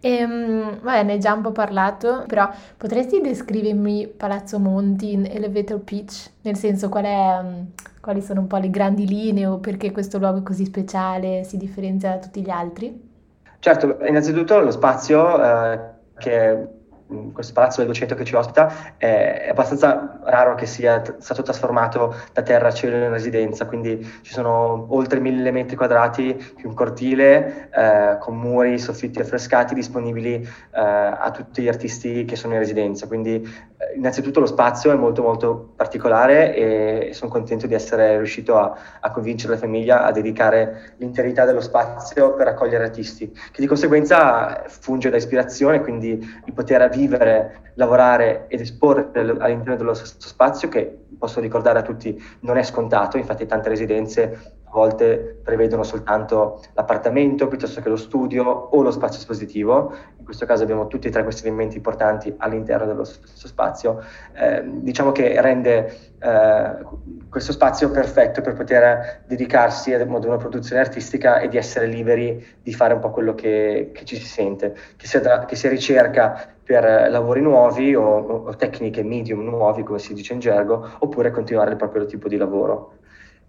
E, 0.00 0.24
um, 0.24 0.80
vabbè, 0.80 1.02
ne 1.04 1.12
hai 1.12 1.18
già 1.20 1.32
un 1.32 1.42
po' 1.42 1.52
parlato, 1.52 2.24
però 2.26 2.50
potresti 2.76 3.20
descrivermi 3.20 4.08
Palazzo 4.08 4.58
Monti 4.58 5.12
in 5.12 5.26
elevator 5.26 5.78
pitch? 5.80 6.30
Nel 6.42 6.56
senso, 6.56 6.88
qual 6.88 7.04
è, 7.04 7.38
um, 7.40 7.66
quali 8.00 8.20
sono 8.20 8.40
un 8.40 8.46
po' 8.48 8.56
le 8.56 8.70
grandi 8.70 9.06
linee 9.06 9.46
o 9.46 9.58
perché 9.58 9.92
questo 9.92 10.18
luogo 10.18 10.38
è 10.38 10.42
così 10.42 10.64
speciale, 10.64 11.44
si 11.44 11.56
differenzia 11.56 12.10
da 12.10 12.18
tutti 12.18 12.42
gli 12.42 12.50
altri? 12.50 13.10
Certo, 13.60 13.98
innanzitutto 14.04 14.58
lo 14.58 14.72
spazio 14.72 15.40
eh, 15.40 15.80
che 16.18 16.66
questo 17.32 17.52
palazzo 17.52 17.78
del 17.78 17.86
200 17.86 18.14
che 18.14 18.24
ci 18.24 18.34
ospita, 18.34 18.96
è 18.96 19.48
abbastanza 19.50 20.20
raro 20.24 20.54
che 20.54 20.66
sia 20.66 21.00
t- 21.00 21.18
stato 21.18 21.42
trasformato 21.42 22.14
da 22.32 22.42
terra 22.42 22.68
a 22.68 22.72
cielo 22.72 22.96
in 22.96 23.10
residenza, 23.10 23.66
quindi 23.66 24.00
ci 24.22 24.32
sono 24.32 24.86
oltre 24.90 25.20
mille 25.20 25.50
metri 25.50 25.76
quadrati 25.76 26.34
più 26.56 26.68
un 26.68 26.74
cortile 26.74 27.68
eh, 27.70 28.16
con 28.18 28.36
muri, 28.36 28.78
soffitti 28.78 29.20
affrescati 29.20 29.74
disponibili 29.74 30.34
eh, 30.34 30.80
a 30.80 31.30
tutti 31.30 31.62
gli 31.62 31.68
artisti 31.68 32.24
che 32.24 32.36
sono 32.36 32.54
in 32.54 32.60
residenza, 32.60 33.06
quindi 33.06 33.70
innanzitutto 33.96 34.40
lo 34.40 34.46
spazio 34.46 34.92
è 34.92 34.94
molto 34.94 35.22
molto 35.22 35.72
particolare 35.76 36.54
e 36.54 37.10
sono 37.12 37.30
contento 37.30 37.66
di 37.66 37.74
essere 37.74 38.16
riuscito 38.16 38.56
a, 38.56 38.74
a 39.00 39.10
convincere 39.10 39.54
la 39.54 39.58
famiglia 39.58 40.04
a 40.04 40.12
dedicare 40.12 40.94
l'interità 40.98 41.44
dello 41.44 41.60
spazio 41.60 42.34
per 42.34 42.48
accogliere 42.48 42.84
artisti, 42.84 43.30
che 43.30 43.60
di 43.60 43.66
conseguenza 43.66 44.64
funge 44.66 45.10
da 45.10 45.16
ispirazione, 45.16 45.80
quindi 45.80 46.10
il 46.44 46.52
poter 46.52 46.88
vivere, 46.88 47.72
lavorare 47.74 48.46
ed 48.48 48.60
esporre 48.60 49.10
all'interno 49.14 49.76
dello 49.76 49.94
stesso 49.94 50.28
spazio 50.28 50.68
che 50.68 50.98
posso 51.18 51.40
ricordare 51.40 51.78
a 51.78 51.82
tutti 51.82 52.20
non 52.40 52.56
è 52.56 52.62
scontato, 52.62 53.16
infatti 53.16 53.46
tante 53.46 53.68
residenze 53.68 54.56
a 54.72 54.74
volte 54.74 55.40
prevedono 55.42 55.82
soltanto 55.82 56.62
l'appartamento 56.72 57.46
piuttosto 57.46 57.82
che 57.82 57.90
lo 57.90 57.96
studio 57.96 58.42
o 58.44 58.80
lo 58.80 58.90
spazio 58.90 59.18
espositivo, 59.18 59.94
in 60.16 60.24
questo 60.24 60.46
caso 60.46 60.62
abbiamo 60.62 60.86
tutti 60.86 61.08
e 61.08 61.10
tre 61.10 61.24
questi 61.24 61.46
elementi 61.46 61.76
importanti 61.76 62.34
all'interno 62.38 62.86
dello 62.86 63.04
stesso 63.04 63.46
spazio, 63.46 64.02
eh, 64.32 64.62
diciamo 64.64 65.12
che 65.12 65.38
rende 65.42 65.94
eh, 66.18 66.76
questo 67.28 67.52
spazio 67.52 67.90
perfetto 67.90 68.40
per 68.40 68.54
poter 68.54 69.24
dedicarsi 69.26 69.92
ad 69.92 70.08
una 70.08 70.36
produzione 70.38 70.80
artistica 70.80 71.40
e 71.40 71.48
di 71.48 71.58
essere 71.58 71.84
liberi 71.84 72.42
di 72.62 72.72
fare 72.72 72.94
un 72.94 73.00
po' 73.00 73.10
quello 73.10 73.34
che, 73.34 73.90
che 73.92 74.06
ci 74.06 74.16
si 74.16 74.24
sente, 74.26 74.74
che 74.96 75.06
sia, 75.06 75.20
da, 75.20 75.44
che 75.44 75.54
sia 75.54 75.68
ricerca 75.68 76.48
per 76.64 77.10
lavori 77.10 77.42
nuovi 77.42 77.94
o, 77.94 78.04
o 78.04 78.56
tecniche 78.56 79.02
medium 79.02 79.42
nuovi, 79.42 79.82
come 79.82 79.98
si 79.98 80.14
dice 80.14 80.32
in 80.32 80.38
gergo, 80.38 80.92
oppure 81.00 81.30
continuare 81.30 81.72
il 81.72 81.76
proprio 81.76 82.06
tipo 82.06 82.26
di 82.28 82.38
lavoro. 82.38 83.00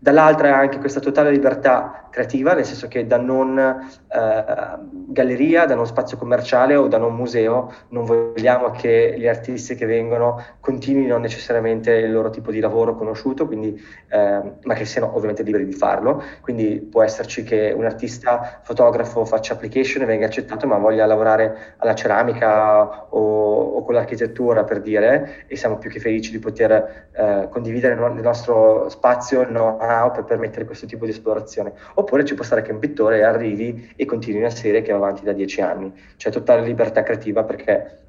Dall'altra 0.04 0.58
anche 0.58 0.80
questa 0.80 1.00
totale 1.00 1.32
libertà 1.32 2.10
creativa, 2.10 2.54
nel 2.54 2.66
senso 2.66 2.90
che 2.90 3.08
da 3.08 3.16
non 3.16 3.58
eh, 3.58 4.78
galleria, 5.08 5.66
da 5.66 5.76
non 5.76 5.88
spazio 5.88 6.18
commerciale 6.18 6.76
o 6.76 6.90
da 6.90 6.98
non 6.98 7.16
museo 7.16 7.72
non 7.90 8.04
vogliamo 8.04 8.72
che 8.72 9.16
gli 9.18 9.28
artisti 9.28 9.76
che 9.76 9.86
vengono 9.86 10.44
continuino 10.60 11.18
necessariamente 11.18 11.92
il 11.94 12.12
loro 12.12 12.32
tipo 12.32 12.52
di 12.52 12.60
lavoro 12.60 12.96
conosciuto, 12.96 13.48
quindi, 13.48 13.82
eh, 14.10 14.42
ma 14.62 14.74
che 14.74 14.84
siano 14.84 15.16
ovviamente 15.16 15.42
liberi 15.42 15.66
di 15.66 15.72
farlo. 15.72 16.22
Quindi 16.42 16.82
può 16.82 17.02
esserci 17.02 17.44
che 17.44 17.74
un 17.74 17.86
artista 17.86 18.60
fotografo 18.62 19.24
faccia 19.24 19.54
application 19.54 20.04
e 20.04 20.06
venga 20.06 20.26
accettato, 20.26 20.68
ma 20.68 20.76
voglia 20.76 21.06
lavorare 21.06 21.76
alla 21.78 21.96
ceramica 21.96 23.06
o, 23.08 23.78
o 23.78 23.84
con 23.86 23.94
l'architettura 23.94 24.66
per 24.66 24.82
dire, 24.82 25.46
e 25.48 25.56
siamo 25.56 25.78
più 25.78 25.90
che 25.90 26.02
felici 26.02 26.32
di 26.32 26.40
poter 26.40 27.08
eh, 27.14 27.48
condividere 27.50 27.96
nel 27.96 28.22
nostro 28.22 28.90
spazio 28.90 29.40
il 29.40 29.48
know-how 29.48 29.92
know 29.94 30.12
per 30.12 30.24
permettere 30.24 30.66
questo 30.66 30.86
tipo 30.86 31.06
di 31.06 31.12
esplorazione. 31.12 31.74
Oppure 31.96 32.26
ci 32.26 32.34
può 32.36 32.44
stare 32.44 32.62
che 32.62 32.72
un 32.72 32.80
pittore 32.80 33.24
arrivi 33.24 33.94
e 33.96 34.06
continui 34.06 34.40
una 34.40 34.50
serie 34.50 34.82
che 34.82 34.92
va 34.92 34.98
avanti 34.98 35.24
da 35.24 35.34
dieci 35.34 35.62
anni. 35.62 35.94
C'è 36.18 36.32
totale 36.32 36.62
libertà 36.62 37.04
creativa 37.04 37.44
perché 37.44 38.00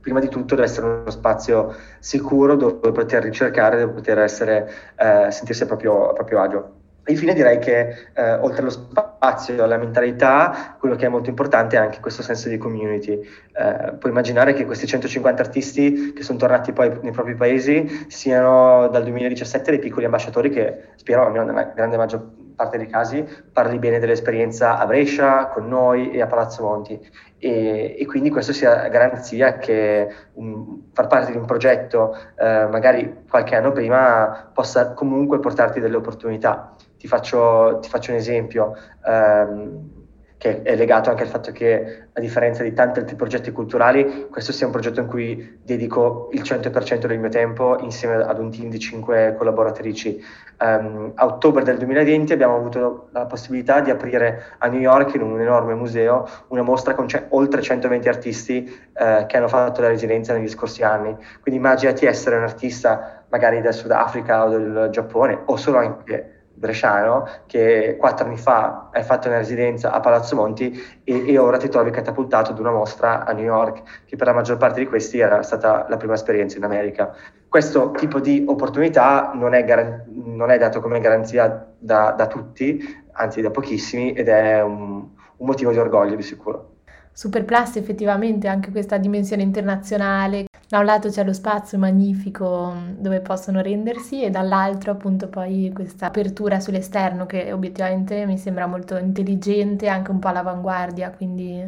prima 0.00 0.20
di 0.20 0.28
tutto 0.28 0.54
deve 0.54 0.66
essere 0.66 0.86
uno 0.86 1.10
spazio 1.10 1.74
sicuro 2.00 2.56
dove 2.56 2.92
poter 2.92 3.22
ricercare, 3.22 3.78
dove 3.78 3.92
poter 3.92 4.18
essere, 4.18 4.70
eh, 4.96 5.30
sentirsi 5.30 5.62
a 5.62 5.66
proprio, 5.66 6.10
a 6.10 6.12
proprio 6.12 6.40
agio. 6.40 6.81
Infine 7.06 7.34
direi 7.34 7.58
che 7.58 8.10
eh, 8.14 8.34
oltre 8.34 8.60
allo 8.60 8.70
spazio 8.70 9.62
alla 9.62 9.76
mentalità, 9.76 10.76
quello 10.78 10.94
che 10.94 11.06
è 11.06 11.08
molto 11.08 11.30
importante 11.30 11.76
è 11.76 11.80
anche 11.80 11.98
questo 11.98 12.22
senso 12.22 12.48
di 12.48 12.58
community. 12.58 13.12
Eh, 13.12 13.94
puoi 13.98 14.12
immaginare 14.12 14.52
che 14.52 14.64
questi 14.64 14.86
150 14.86 15.42
artisti 15.42 16.12
che 16.12 16.22
sono 16.22 16.38
tornati 16.38 16.72
poi 16.72 16.96
nei 17.02 17.10
propri 17.10 17.34
paesi 17.34 18.06
siano 18.08 18.88
dal 18.88 19.02
2017 19.02 19.70
dei 19.70 19.80
piccoli 19.80 20.04
ambasciatori 20.04 20.50
che 20.50 20.90
spero, 20.94 21.26
almeno 21.26 21.44
nella 21.44 21.72
grande 21.74 21.96
maggior 21.96 22.24
parte 22.54 22.78
dei 22.78 22.86
casi, 22.86 23.26
parli 23.52 23.78
bene 23.78 23.98
dell'esperienza 23.98 24.78
a 24.78 24.86
Brescia, 24.86 25.46
con 25.48 25.68
noi 25.68 26.10
e 26.10 26.20
a 26.20 26.26
Palazzo 26.26 26.62
Monti. 26.62 26.98
E, 27.38 27.96
e 27.98 28.06
quindi 28.06 28.30
questo 28.30 28.52
sia 28.52 28.88
garanzia 28.88 29.58
che 29.58 30.08
um, 30.34 30.90
far 30.92 31.06
parte 31.06 31.32
di 31.32 31.38
un 31.38 31.44
progetto, 31.44 32.16
eh, 32.38 32.66
magari 32.70 33.24
qualche 33.28 33.56
anno 33.56 33.72
prima, 33.72 34.50
possa 34.52 34.92
comunque 34.92 35.40
portarti 35.40 35.80
delle 35.80 35.96
opportunità. 35.96 36.74
Ti 36.98 37.08
faccio, 37.08 37.78
ti 37.80 37.88
faccio 37.88 38.12
un 38.12 38.16
esempio. 38.18 38.76
Um, 39.04 40.01
che 40.42 40.62
è 40.62 40.74
legato 40.74 41.08
anche 41.08 41.22
al 41.22 41.28
fatto 41.28 41.52
che, 41.52 42.08
a 42.12 42.18
differenza 42.18 42.64
di 42.64 42.72
tanti 42.72 42.98
altri 42.98 43.14
progetti 43.14 43.52
culturali, 43.52 44.26
questo 44.28 44.50
sia 44.50 44.66
un 44.66 44.72
progetto 44.72 44.98
in 44.98 45.06
cui 45.06 45.60
dedico 45.62 46.30
il 46.32 46.42
100% 46.42 47.06
del 47.06 47.20
mio 47.20 47.28
tempo 47.28 47.78
insieme 47.78 48.16
ad 48.16 48.40
un 48.40 48.50
team 48.50 48.68
di 48.68 48.80
cinque 48.80 49.36
collaboratrici. 49.38 50.20
Um, 50.58 51.12
a 51.14 51.26
ottobre 51.26 51.62
del 51.62 51.76
2020 51.78 52.32
abbiamo 52.32 52.56
avuto 52.56 53.08
la 53.12 53.26
possibilità 53.26 53.78
di 53.82 53.90
aprire 53.90 54.56
a 54.58 54.66
New 54.66 54.80
York, 54.80 55.14
in 55.14 55.22
un 55.22 55.40
enorme 55.40 55.74
museo, 55.74 56.28
una 56.48 56.62
mostra 56.62 56.94
con 56.94 57.06
c- 57.06 57.22
oltre 57.28 57.62
120 57.62 58.08
artisti 58.08 58.68
uh, 58.94 59.24
che 59.26 59.36
hanno 59.36 59.46
fatto 59.46 59.80
la 59.80 59.88
residenza 59.88 60.32
negli 60.32 60.48
scorsi 60.48 60.82
anni. 60.82 61.16
Quindi 61.40 61.60
immaginati 61.60 62.04
essere 62.04 62.34
un 62.34 62.42
artista 62.42 63.22
magari 63.28 63.60
del 63.60 63.74
Sudafrica 63.74 64.44
o 64.44 64.48
del 64.48 64.88
Giappone, 64.90 65.38
o 65.44 65.56
solo 65.56 65.78
anche 65.78 66.41
bresciano 66.54 67.26
che 67.46 67.96
quattro 67.98 68.26
anni 68.26 68.36
fa 68.36 68.88
hai 68.92 69.02
fatto 69.02 69.28
una 69.28 69.38
residenza 69.38 69.92
a 69.92 70.00
Palazzo 70.00 70.36
Monti 70.36 70.72
e, 71.04 71.28
e, 71.28 71.38
ora 71.38 71.56
ti 71.56 71.68
trovi 71.68 71.90
catapultato 71.90 72.52
ad 72.52 72.58
una 72.58 72.70
mostra 72.70 73.24
a 73.24 73.32
New 73.32 73.44
York, 73.44 74.04
che 74.06 74.16
per 74.16 74.26
la 74.26 74.32
maggior 74.32 74.56
parte 74.56 74.80
di 74.80 74.86
questi 74.86 75.18
era 75.18 75.42
stata 75.42 75.86
la 75.88 75.96
prima 75.96 76.14
esperienza 76.14 76.56
in 76.56 76.64
America. 76.64 77.14
Questo 77.48 77.90
tipo 77.92 78.20
di 78.20 78.44
opportunità 78.46 79.32
non 79.34 79.54
è, 79.54 79.64
gar- 79.64 80.04
non 80.08 80.50
è 80.50 80.58
dato 80.58 80.80
come 80.80 81.00
garanzia 81.00 81.72
da, 81.78 82.12
da, 82.12 82.26
tutti, 82.26 82.80
anzi 83.12 83.40
da 83.40 83.50
pochissimi, 83.50 84.12
ed 84.12 84.28
è 84.28 84.62
un, 84.62 85.08
un 85.36 85.46
motivo 85.46 85.70
di 85.72 85.78
orgoglio 85.78 86.14
di 86.14 86.22
sicuro. 86.22 86.71
Superplast 87.12 87.76
effettivamente 87.76 88.48
anche 88.48 88.70
questa 88.70 88.96
dimensione 88.96 89.42
internazionale. 89.42 90.46
Da 90.68 90.78
un 90.78 90.86
lato 90.86 91.10
c'è 91.10 91.22
lo 91.22 91.34
spazio 91.34 91.76
magnifico 91.78 92.72
mm, 92.74 92.92
dove 92.98 93.20
possono 93.20 93.60
rendersi 93.60 94.22
e 94.22 94.30
dall'altro 94.30 94.92
appunto 94.92 95.28
poi 95.28 95.70
questa 95.74 96.06
apertura 96.06 96.60
sull'esterno 96.60 97.26
che 97.26 97.52
obiettivamente 97.52 98.24
mi 98.24 98.38
sembra 98.38 98.66
molto 98.66 98.96
intelligente, 98.96 99.88
anche 99.88 100.10
un 100.10 100.18
po' 100.18 100.28
all'avanguardia, 100.28 101.10
quindi 101.10 101.62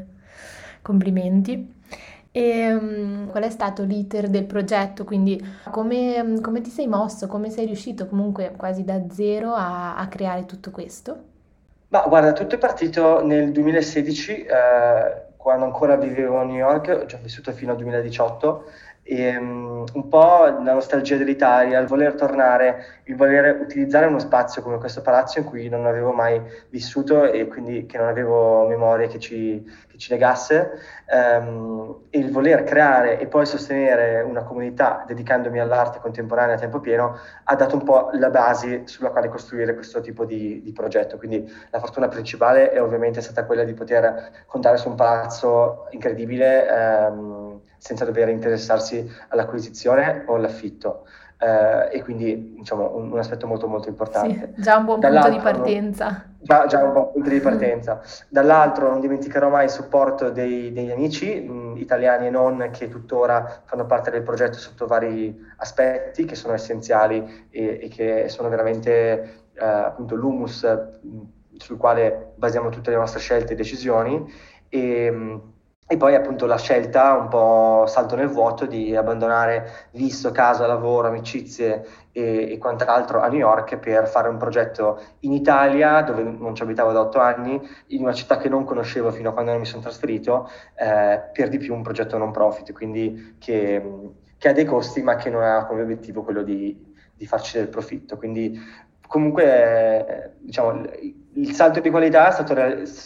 complimenti. 0.80 1.72
E 2.36 2.72
um, 2.74 3.28
qual 3.28 3.44
è 3.44 3.50
stato 3.50 3.84
l'iter 3.84 4.28
del 4.28 4.44
progetto? 4.44 5.04
Quindi 5.04 5.40
come, 5.70 6.22
mm, 6.22 6.40
come, 6.40 6.62
ti 6.62 6.70
sei 6.70 6.86
mosso, 6.86 7.26
come 7.26 7.50
sei 7.50 7.66
riuscito 7.66 8.08
comunque 8.08 8.54
quasi 8.56 8.84
da 8.84 9.00
zero 9.10 9.52
a, 9.52 9.96
a 9.96 10.08
creare 10.08 10.46
tutto 10.46 10.70
questo? 10.70 11.32
Ma 11.88 12.02
guarda, 12.08 12.32
tutto 12.32 12.56
è 12.56 12.58
partito 12.58 13.24
nel 13.24 13.52
2016, 13.52 14.32
eh, 14.32 15.24
quando 15.44 15.66
ancora 15.66 15.96
vivevo 15.96 16.38
a 16.38 16.44
New 16.44 16.56
York, 16.56 17.00
ho 17.02 17.04
già 17.04 17.18
vissuto 17.18 17.52
fino 17.52 17.72
al 17.72 17.76
2018 17.76 18.64
E, 19.02 19.36
um, 19.36 19.84
un 19.92 20.08
po' 20.08 20.44
la 20.44 20.72
nostalgia 20.72 21.18
dell'Italia, 21.18 21.78
il 21.78 21.86
voler 21.86 22.14
tornare, 22.14 23.02
il 23.04 23.14
voler 23.14 23.60
utilizzare 23.60 24.06
uno 24.06 24.18
spazio 24.18 24.62
come 24.62 24.78
questo 24.78 25.02
palazzo 25.02 25.38
in 25.38 25.44
cui 25.44 25.68
non 25.68 25.84
avevo 25.84 26.12
mai 26.12 26.40
vissuto 26.70 27.30
e 27.30 27.46
quindi 27.46 27.84
che 27.84 27.98
non 27.98 28.06
avevo 28.08 28.66
memoria 28.66 29.06
che 29.06 29.18
ci, 29.18 29.62
che 29.94 29.98
ci 29.98 30.10
legasse, 30.10 30.72
um, 31.08 32.00
e 32.10 32.18
il 32.18 32.32
voler 32.32 32.64
creare 32.64 33.20
e 33.20 33.28
poi 33.28 33.46
sostenere 33.46 34.22
una 34.22 34.42
comunità 34.42 35.04
dedicandomi 35.06 35.60
all'arte 35.60 36.00
contemporanea 36.00 36.56
a 36.56 36.58
tempo 36.58 36.80
pieno 36.80 37.16
ha 37.44 37.54
dato 37.54 37.76
un 37.76 37.84
po' 37.84 38.10
la 38.14 38.30
base 38.30 38.86
sulla 38.86 39.10
quale 39.10 39.28
costruire 39.28 39.74
questo 39.74 40.00
tipo 40.00 40.24
di, 40.24 40.60
di 40.62 40.72
progetto. 40.72 41.16
Quindi 41.16 41.48
la 41.70 41.78
fortuna 41.78 42.08
principale 42.08 42.70
è 42.70 42.82
ovviamente 42.82 43.20
stata 43.20 43.44
quella 43.44 43.62
di 43.62 43.74
poter 43.74 44.44
contare 44.46 44.76
su 44.76 44.88
un 44.88 44.96
palazzo 44.96 45.86
incredibile. 45.90 46.66
Um, 46.68 47.60
senza 47.84 48.06
dover 48.06 48.30
interessarsi 48.30 49.06
all'acquisizione 49.28 50.24
o 50.26 50.36
all'affitto. 50.36 51.06
Eh, 51.37 51.97
e 51.97 52.03
quindi 52.03 52.55
diciamo 52.59 52.97
un, 52.97 53.11
un, 53.11 53.19
aspetto 53.19 53.47
molto 53.47 53.67
molto 53.67 53.88
importante. 53.88 54.53
Sì, 54.55 54.62
già 54.62 54.76
un 54.76 54.85
buon 54.85 55.00
punto 55.00 55.29
di 55.29 55.38
partenza. 55.38 56.25
Già, 56.38 56.67
già, 56.67 56.83
un 56.83 56.93
buon 56.93 57.12
punto 57.12 57.29
di 57.29 57.41
partenza. 57.41 58.00
Dall'altro 58.29 58.88
non 58.88 59.00
dimenticherò 59.00 59.49
mai 59.49 59.64
il 59.64 59.71
supporto 59.71 60.31
dei, 60.31 60.73
degli 60.73 60.91
amici, 60.91 61.41
mh, 61.41 61.76
italiani 61.76 62.29
e 62.29 62.31
non, 62.31 62.69
che 62.73 62.88
tuttora 62.88 63.62
fanno 63.64 63.85
parte 63.85 64.11
del 64.11 64.23
progetto 64.23 64.59
sotto 64.59 64.87
vari 64.87 65.37
aspetti 65.57 66.25
che 66.25 66.37
sono 66.37 66.55
essenziali 66.55 67.49
e, 67.50 67.81
e 67.83 67.88
che 67.88 68.29
sono 68.29 68.49
veramente 68.49 69.47
eh, 69.55 69.64
appunto 69.64 70.14
l'humus 70.14 70.62
mh, 70.62 71.21
sul 71.57 71.76
quale 71.76 72.33
basiamo 72.37 72.69
tutte 72.69 72.91
le 72.91 72.97
nostre 72.97 73.21
scelte 73.21 73.55
e 73.55 73.57
decisioni. 73.57 74.33
E, 74.69 75.11
mh, 75.11 75.53
e 75.87 75.99
poi 75.99 76.14
appunto 76.14 76.47
la 76.47 76.57
scelta 76.57 77.12
un 77.12 77.29
po' 77.29 77.85
salto 77.87 78.17
nel 78.17 78.29
vuoto 78.29 78.64
di 78.64 78.97
abbandonare 78.97 79.88
visto, 79.93 80.31
casa, 80.31 80.67
lavoro, 80.67 81.09
amicizie 81.09 81.87
e, 82.11 82.53
e, 82.53 82.59
quant'altro 82.59 83.21
a 83.21 83.29
New 83.29 83.38
York 83.38 83.76
per 83.76 84.09
fare 84.09 84.29
un 84.29 84.38
progetto 84.38 85.00
in 85.21 85.33
Italia 85.33 86.00
dove 86.00 86.23
non 86.23 86.55
ci 86.55 86.62
abitavo 86.62 86.91
da 86.93 87.00
otto 87.00 87.21
anni, 87.21 87.61
in 87.88 88.03
una 88.03 88.14
città 88.14 88.38
che 88.38 88.49
non 88.49 88.64
conoscevo 88.64 89.11
fino 89.11 89.29
a 89.29 89.33
quando 89.35 89.50
non 89.50 89.61
mi 89.61 89.67
sono 89.67 89.83
trasferito, 89.83 90.49
eh, 90.75 91.21
per 91.33 91.50
di 91.50 91.59
più 91.59 91.75
un 91.75 91.83
progetto 91.83 92.17
non 92.17 92.31
profit, 92.31 92.73
quindi 92.73 93.37
che, 93.38 94.11
che, 94.38 94.49
ha 94.49 94.53
dei 94.53 94.64
costi 94.64 95.03
ma 95.03 95.17
che 95.17 95.29
non 95.29 95.43
ha 95.43 95.67
come 95.67 95.83
obiettivo 95.83 96.23
quello 96.23 96.43
di, 96.43 96.95
di 97.14 97.26
farci 97.26 97.59
del 97.59 97.69
profitto. 97.69 98.17
Quindi 98.17 98.59
comunque 99.14 100.35
diciamo, 100.40 100.83
il 101.35 101.52
salto 101.52 101.78
di 101.78 101.88
qualità 101.88 102.26
è 102.26 102.33
stato 102.33 102.52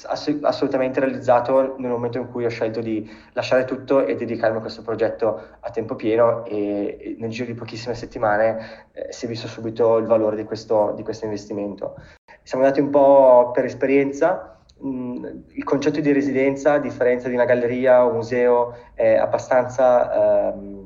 ass- 0.07 0.39
assolutamente 0.41 1.01
realizzato 1.01 1.77
nel 1.77 1.91
momento 1.91 2.17
in 2.17 2.31
cui 2.31 2.47
ho 2.47 2.49
scelto 2.49 2.81
di 2.81 3.07
lasciare 3.35 3.67
tutto 3.67 4.07
e 4.07 4.15
dedicarmi 4.15 4.57
a 4.57 4.61
questo 4.61 4.81
progetto 4.81 5.49
a 5.61 5.69
tempo 5.69 5.97
pieno 5.97 6.47
e, 6.47 6.97
e 6.99 7.17
nel 7.19 7.29
giro 7.29 7.45
di 7.45 7.53
pochissime 7.53 7.95
settimane 7.95 8.87
eh, 8.93 9.13
si 9.13 9.27
è 9.27 9.29
visto 9.29 9.49
subito 9.49 9.99
il 9.99 10.07
valore 10.07 10.37
di 10.37 10.45
questo, 10.45 10.95
di 10.97 11.03
questo 11.03 11.27
investimento. 11.27 11.97
Siamo 12.43 12.65
andati 12.65 12.81
un 12.81 12.89
po' 12.89 13.51
per 13.53 13.67
esperienza, 13.67 14.63
mm, 14.83 15.25
il 15.49 15.65
concetto 15.65 16.01
di 16.01 16.13
residenza, 16.13 16.73
a 16.73 16.79
differenza 16.79 17.29
di 17.29 17.35
una 17.35 17.45
galleria 17.45 18.03
o 18.03 18.09
un 18.09 18.15
museo, 18.15 18.75
è 18.95 19.15
abbastanza... 19.15 20.55
Ehm, 20.55 20.78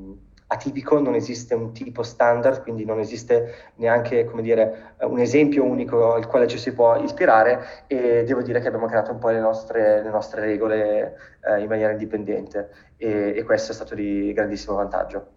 atipico, 0.53 0.99
non 0.99 1.15
esiste 1.15 1.53
un 1.53 1.73
tipo 1.73 2.03
standard, 2.03 2.61
quindi 2.61 2.85
non 2.85 2.99
esiste 2.99 3.71
neanche 3.75 4.29
dire, 4.41 4.95
un 5.01 5.19
esempio 5.19 5.63
unico 5.63 6.13
al 6.13 6.27
quale 6.27 6.47
ci 6.47 6.57
si 6.57 6.73
può 6.73 6.95
ispirare 6.97 7.85
e 7.87 8.23
devo 8.23 8.41
dire 8.41 8.59
che 8.59 8.67
abbiamo 8.67 8.87
creato 8.87 9.11
un 9.11 9.19
po' 9.19 9.29
le 9.29 9.39
nostre, 9.39 10.01
le 10.01 10.09
nostre 10.09 10.41
regole 10.41 11.17
eh, 11.45 11.61
in 11.61 11.67
maniera 11.67 11.91
indipendente 11.91 12.69
e, 12.97 13.33
e 13.35 13.43
questo 13.43 13.71
è 13.71 13.75
stato 13.75 13.95
di 13.95 14.31
grandissimo 14.33 14.75
vantaggio. 14.75 15.32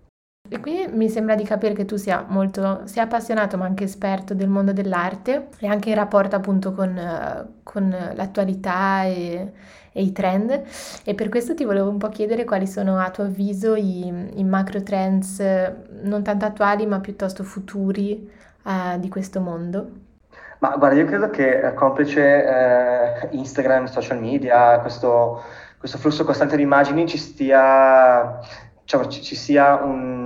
E 0.48 0.60
qui 0.60 0.88
mi 0.92 1.08
sembra 1.08 1.34
di 1.34 1.44
capire 1.44 1.74
che 1.74 1.84
tu 1.84 1.96
sia 1.96 2.24
molto 2.28 2.82
sia 2.84 3.02
appassionato 3.02 3.56
ma 3.56 3.64
anche 3.64 3.84
esperto 3.84 4.34
del 4.34 4.48
mondo 4.48 4.72
dell'arte 4.72 5.48
e 5.58 5.66
anche 5.66 5.88
in 5.88 5.96
rapporto 5.96 6.36
appunto 6.36 6.72
con, 6.72 6.96
uh, 6.96 7.60
con 7.62 7.94
l'attualità 8.14 9.04
e, 9.04 9.52
e, 9.92 10.02
i 10.02 10.12
trend 10.12 10.62
e 11.04 11.14
per 11.14 11.28
questo 11.28 11.54
ti 11.54 11.64
volevo 11.64 11.88
un 11.88 11.98
po' 11.98 12.08
chiedere 12.08 12.44
quali 12.44 12.66
sono 12.66 12.98
a 12.98 13.10
tuo 13.10 13.24
avviso 13.24 13.74
i, 13.74 14.30
i 14.34 14.44
macro 14.44 14.82
trends 14.82 15.42
non 16.02 16.22
tanto 16.22 16.44
attuali 16.44 16.86
ma 16.86 17.00
piuttosto 17.00 17.42
futuri 17.42 18.30
uh, 18.62 18.98
di 18.98 19.08
questo 19.08 19.40
mondo. 19.40 20.04
Ma 20.58 20.74
guarda, 20.76 20.96
io 20.98 21.06
credo 21.06 21.28
che 21.28 21.60
eh, 21.60 21.74
complice 21.74 22.44
eh, 22.44 23.28
Instagram, 23.32 23.84
social 23.86 24.18
media, 24.18 24.78
questo, 24.80 25.42
questo 25.76 25.98
flusso 25.98 26.24
costante 26.24 26.56
di 26.56 26.62
immagini 26.62 27.06
ci 27.06 27.18
stia 27.18 28.40
diciamo, 28.86 29.06
ci, 29.08 29.22
ci, 29.22 29.34
sia 29.34 29.74
un, 29.74 30.25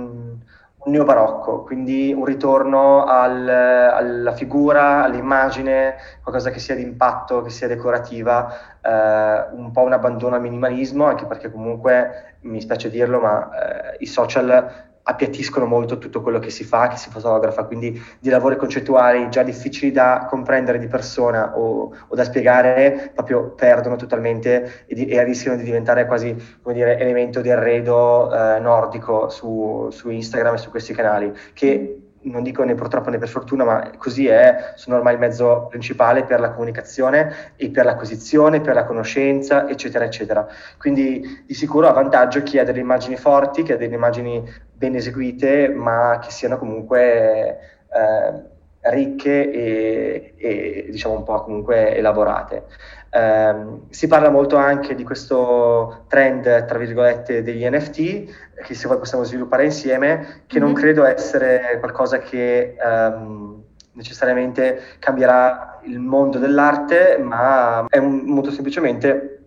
un 0.83 0.91
neobarocco, 0.93 1.63
quindi 1.63 2.11
un 2.11 2.25
ritorno 2.25 3.03
al, 3.05 3.47
alla 3.47 4.33
figura, 4.33 5.03
all'immagine, 5.03 5.95
qualcosa 6.23 6.49
che 6.49 6.59
sia 6.59 6.75
di 6.75 6.81
impatto, 6.81 7.41
che 7.41 7.49
sia 7.49 7.67
decorativa, 7.67 8.79
eh, 8.81 9.55
un 9.55 9.71
po' 9.71 9.81
un 9.81 9.93
abbandono 9.93 10.35
al 10.35 10.41
minimalismo, 10.41 11.05
anche 11.05 11.25
perché 11.25 11.51
comunque, 11.51 12.37
mi 12.41 12.61
spiace 12.61 12.89
dirlo, 12.89 13.19
ma 13.19 13.49
eh, 13.93 13.97
i 13.99 14.05
social 14.07 14.89
appiattiscono 15.03 15.65
molto 15.65 15.97
tutto 15.97 16.21
quello 16.21 16.39
che 16.39 16.49
si 16.49 16.63
fa, 16.63 16.87
che 16.87 16.97
si 16.97 17.09
fotografa, 17.09 17.63
quindi 17.65 18.01
di 18.19 18.29
lavori 18.29 18.55
concettuali 18.55 19.29
già 19.29 19.43
difficili 19.43 19.91
da 19.91 20.25
comprendere 20.29 20.79
di 20.79 20.87
persona 20.87 21.57
o, 21.57 21.93
o 22.07 22.15
da 22.15 22.23
spiegare, 22.23 23.11
proprio 23.13 23.51
perdono 23.51 23.95
totalmente 23.95 24.85
e, 24.87 24.95
di, 24.95 25.05
e, 25.05 25.23
rischiano 25.23 25.57
di 25.57 25.63
diventare 25.63 26.05
quasi 26.05 26.35
come 26.61 26.75
dire, 26.75 26.97
elemento 26.99 27.41
di 27.41 27.49
arredo 27.49 28.31
eh, 28.31 28.59
nordico 28.59 29.29
su, 29.29 29.87
su 29.91 30.09
Instagram 30.09 30.55
e 30.55 30.57
su 30.57 30.69
questi 30.69 30.93
canali, 30.93 31.33
che 31.53 32.10
non 32.23 32.43
dico 32.43 32.63
né 32.63 32.75
purtroppo 32.75 33.09
né 33.09 33.17
per 33.17 33.29
fortuna, 33.29 33.63
ma 33.63 33.91
così 33.97 34.27
è, 34.27 34.73
sono 34.75 34.97
ormai 34.97 35.13
il 35.13 35.19
mezzo 35.19 35.67
principale 35.69 36.23
per 36.23 36.39
la 36.39 36.51
comunicazione 36.51 37.53
e 37.55 37.69
per 37.69 37.85
l'acquisizione, 37.85 38.61
per 38.61 38.75
la 38.75 38.83
conoscenza, 38.83 39.67
eccetera, 39.67 40.05
eccetera. 40.05 40.47
Quindi 40.77 41.43
di 41.45 41.53
sicuro 41.53 41.87
ha 41.87 41.93
vantaggio 41.93 42.43
chi 42.43 42.59
ha 42.59 42.63
delle 42.63 42.79
immagini 42.79 43.15
forti, 43.15 43.63
chi 43.63 43.71
ha 43.73 43.77
delle 43.77 43.95
immagini 43.95 44.43
ben 44.73 44.95
eseguite, 44.95 45.69
ma 45.69 46.19
che 46.21 46.31
siano 46.31 46.57
comunque 46.57 47.59
eh, 47.93 48.50
ricche 48.81 49.51
e, 49.51 50.33
e, 50.37 50.87
diciamo 50.89 51.15
un 51.15 51.23
po' 51.23 51.43
comunque 51.43 51.95
elaborate. 51.95 52.65
Eh, 53.09 53.55
si 53.89 54.07
parla 54.07 54.29
molto 54.29 54.55
anche 54.55 54.95
di 54.95 55.03
questo 55.03 56.05
trend, 56.07 56.65
tra 56.65 56.77
virgolette, 56.77 57.43
degli 57.43 57.67
NFT, 57.67 58.63
che 58.63 58.73
se 58.73 58.87
possiamo 58.87 59.23
sviluppare 59.23 59.65
insieme, 59.65 60.43
che 60.47 60.59
mm-hmm. 60.59 60.65
non 60.65 60.73
credo 60.73 61.03
essere 61.03 61.77
qualcosa 61.79 62.19
che 62.19 62.75
um, 62.83 63.61
necessariamente 63.93 64.81
cambierà 64.99 65.79
il 65.83 65.99
mondo 65.99 66.39
dell'arte, 66.39 67.17
ma 67.21 67.85
è 67.87 67.97
un, 67.97 68.21
molto 68.25 68.51
semplicemente 68.51 69.37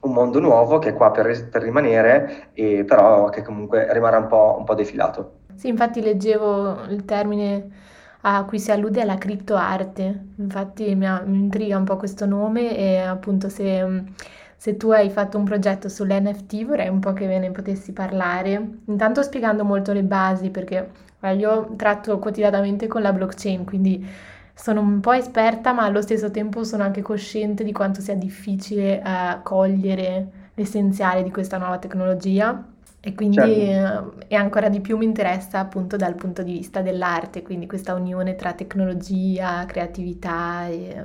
un 0.00 0.12
mondo 0.12 0.38
nuovo 0.38 0.78
che 0.78 0.90
è 0.90 0.94
qua 0.94 1.10
per, 1.10 1.48
per 1.48 1.62
rimanere, 1.62 2.50
e 2.52 2.84
però 2.84 3.30
che 3.30 3.42
comunque 3.42 3.92
rimarrà 3.92 4.18
un 4.18 4.26
po', 4.28 4.56
un 4.58 4.64
po' 4.64 4.74
defilato. 4.74 5.38
Sì, 5.56 5.68
infatti 5.68 6.02
leggevo 6.02 6.84
il 6.90 7.04
termine 7.04 7.70
a 8.28 8.44
cui 8.44 8.58
si 8.58 8.70
allude 8.72 9.00
alla 9.02 9.18
criptoarte, 9.18 10.32
infatti 10.36 10.94
mi, 10.94 11.06
mi 11.26 11.38
intriga 11.38 11.76
un 11.76 11.84
po' 11.84 11.96
questo 11.96 12.26
nome 12.26 12.76
e 12.76 12.98
appunto 12.98 13.48
se 13.48 14.04
se 14.56 14.76
tu 14.76 14.90
hai 14.90 15.10
fatto 15.10 15.38
un 15.38 15.44
progetto 15.44 15.88
sull'NFT 15.88 16.64
vorrei 16.64 16.88
un 16.88 16.98
po' 16.98 17.12
che 17.12 17.26
ve 17.26 17.38
ne 17.38 17.50
potessi 17.50 17.92
parlare, 17.92 18.78
intanto 18.86 19.22
spiegando 19.22 19.64
molto 19.64 19.92
le 19.92 20.02
basi 20.02 20.50
perché 20.50 20.90
eh, 21.20 21.34
io 21.36 21.74
tratto 21.76 22.18
quotidianamente 22.18 22.86
con 22.86 23.02
la 23.02 23.12
blockchain, 23.12 23.64
quindi 23.64 24.04
sono 24.54 24.80
un 24.80 25.00
po' 25.00 25.12
esperta 25.12 25.72
ma 25.72 25.84
allo 25.84 26.00
stesso 26.00 26.30
tempo 26.30 26.64
sono 26.64 26.82
anche 26.82 27.02
cosciente 27.02 27.62
di 27.62 27.72
quanto 27.72 28.00
sia 28.00 28.14
difficile 28.14 29.02
uh, 29.04 29.42
cogliere 29.42 30.50
l'essenziale 30.54 31.22
di 31.22 31.30
questa 31.30 31.58
nuova 31.58 31.78
tecnologia 31.78 32.64
e 33.06 33.14
quindi 33.14 33.36
certo. 33.36 34.16
uh, 34.16 34.22
e 34.26 34.34
ancora 34.34 34.68
di 34.68 34.80
più 34.80 34.96
mi 34.96 35.04
interessa 35.04 35.60
appunto 35.60 35.94
dal 35.94 36.16
punto 36.16 36.42
di 36.42 36.54
vista 36.54 36.82
dell'arte, 36.82 37.42
quindi 37.42 37.68
questa 37.68 37.94
unione 37.94 38.34
tra 38.34 38.52
tecnologia, 38.52 39.64
creatività 39.64 40.66
e, 40.66 41.04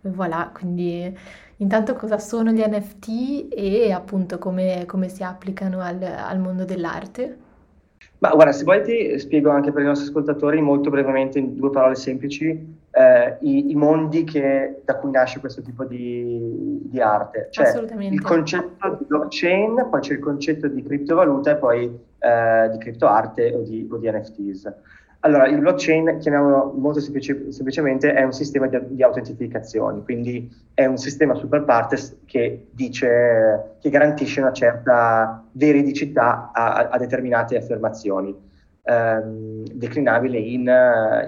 e 0.00 0.08
voilà, 0.08 0.50
quindi 0.54 1.14
intanto 1.58 1.96
cosa 1.96 2.18
sono 2.18 2.50
gli 2.50 2.62
NFT 2.66 3.48
e 3.54 3.92
appunto 3.92 4.38
come, 4.38 4.84
come 4.86 5.10
si 5.10 5.22
applicano 5.22 5.82
al, 5.82 6.02
al, 6.02 6.40
mondo 6.40 6.64
dell'arte? 6.64 7.36
Ma 8.20 8.30
guarda, 8.30 8.52
se 8.52 8.64
vuoi 8.64 8.82
ti 8.82 9.18
spiego 9.18 9.50
anche 9.50 9.70
per 9.70 9.82
i 9.82 9.86
nostri 9.86 10.08
ascoltatori 10.08 10.62
molto 10.62 10.88
brevemente 10.88 11.38
in 11.38 11.56
due 11.56 11.68
parole 11.68 11.94
semplici 11.94 12.82
eh, 12.94 13.36
i, 13.40 13.70
i, 13.70 13.74
mondi 13.74 14.22
che, 14.22 14.82
da 14.84 14.96
cui 14.96 15.10
nasce 15.10 15.40
questo 15.40 15.62
tipo 15.62 15.84
di, 15.84 16.80
di 16.84 17.00
arte. 17.00 17.48
Cioè 17.50 17.76
il 17.98 18.20
concetto 18.22 18.96
di 18.98 19.04
blockchain, 19.06 19.88
poi 19.90 20.00
c'è 20.00 20.12
il 20.12 20.20
concetto 20.20 20.68
di 20.68 20.82
criptovaluta 20.82 21.50
e 21.50 21.56
poi 21.56 21.84
eh, 22.18 22.68
di 22.70 22.78
criptoarte 22.78 23.52
o 23.52 23.62
di, 23.62 23.88
o 23.90 23.96
di 23.96 24.10
NFTs. 24.10 24.72
Allora, 25.20 25.46
il 25.46 25.58
blockchain, 25.58 26.18
chiamiamolo 26.18 26.74
molto 26.76 27.00
semplice, 27.00 27.50
semplicemente, 27.50 28.12
è 28.12 28.22
un 28.22 28.32
sistema 28.32 28.66
di, 28.66 28.78
di, 28.88 29.02
autentificazioni, 29.02 30.02
quindi 30.04 30.54
è 30.74 30.84
un 30.84 30.98
sistema 30.98 31.34
super 31.34 31.64
partes 31.64 32.18
che 32.26 32.66
dice, 32.70 33.76
che 33.80 33.88
garantisce 33.88 34.40
una 34.40 34.52
certa 34.52 35.42
veridicità 35.52 36.50
a, 36.52 36.88
a 36.90 36.98
determinate 36.98 37.56
affermazioni, 37.56 38.36
ehm, 38.84 39.64
declinabile 39.72 40.38
in, 40.38 40.70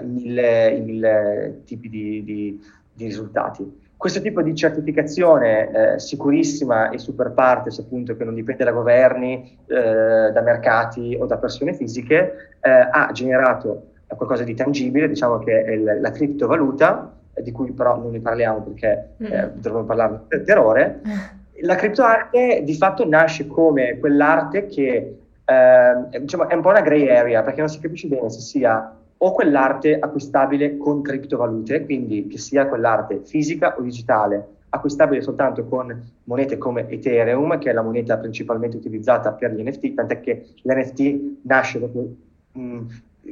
in, 0.01 0.13
mille, 0.13 0.69
in, 0.69 0.83
mille, 0.85 1.61
tipi 1.65 1.89
di, 1.89 2.23
di, 2.23 2.61
di 2.93 3.05
risultati. 3.05 3.85
Questo 3.97 4.21
tipo 4.21 4.43
di 4.43 4.53
certificazione 4.53 5.71
eh, 5.95 5.99
sicurissima 5.99 6.91
e 6.91 6.99
super 6.99 7.31
partes, 7.31 7.79
appunto, 7.79 8.15
che 8.15 8.23
non 8.23 8.35
dipende 8.35 8.63
da 8.63 8.71
governi, 8.71 9.57
eh, 9.65 10.31
da 10.31 10.41
mercati 10.41 11.17
o 11.19 11.25
da 11.25 11.37
persone 11.37 11.73
fisiche, 11.73 12.57
eh, 12.61 12.69
ha 12.69 13.09
generato 13.11 13.93
qualcosa 14.15 14.43
di 14.43 14.53
tangibile, 14.53 15.07
diciamo 15.07 15.39
che 15.39 15.63
è 15.63 15.71
il, 15.71 15.97
la 15.99 16.11
criptovaluta, 16.11 17.11
di 17.41 17.51
cui 17.51 17.71
però 17.71 17.97
non 17.97 18.11
ne 18.11 18.19
parliamo 18.19 18.61
perché 18.61 19.09
mm. 19.21 19.25
Eh, 19.25 19.51
dovremmo 19.55 19.85
parlarne 19.85 20.19
per, 20.43 20.57
ore. 20.57 21.01
La 21.61 21.73
criptoarte 21.73 22.61
di 22.63 22.75
fatto 22.75 23.07
nasce 23.07 23.47
come 23.47 23.97
quell'arte 23.97 24.67
che 24.67 25.17
eh, 25.49 26.19
diciamo, 26.19 26.49
è 26.49 26.53
un 26.55 26.61
po' 26.61 26.69
una 26.69 26.81
grey 26.81 27.07
area 27.09 27.41
perché 27.41 27.61
non 27.61 27.69
si 27.69 27.79
capisce 27.79 28.07
bene 28.07 28.29
se 28.29 28.41
sia 28.41 28.93
o 29.19 29.31
quell'arte 29.31 29.97
acquistabile 29.97 30.77
con 30.77 31.01
criptovalute, 31.01 31.85
quindi 31.85 32.27
che 32.27 32.37
sia 32.37 32.67
quell'arte 32.67 33.21
fisica 33.23 33.75
o 33.77 33.81
digitale, 33.81 34.45
acquistabile 34.69 35.21
soltanto 35.21 35.65
con 35.65 36.11
monete 36.25 36.57
come 36.57 36.87
Ethereum, 36.89 37.57
che 37.57 37.69
è 37.69 37.73
la 37.73 37.81
moneta 37.81 38.17
principalmente 38.17 38.77
utilizzata 38.77 39.31
per 39.31 39.53
gli 39.53 39.63
NFT, 39.63 39.93
tant'è 39.93 40.19
che 40.19 40.47
l'NFT 40.61 41.37
nasce 41.43 41.79
proprio 41.79 42.13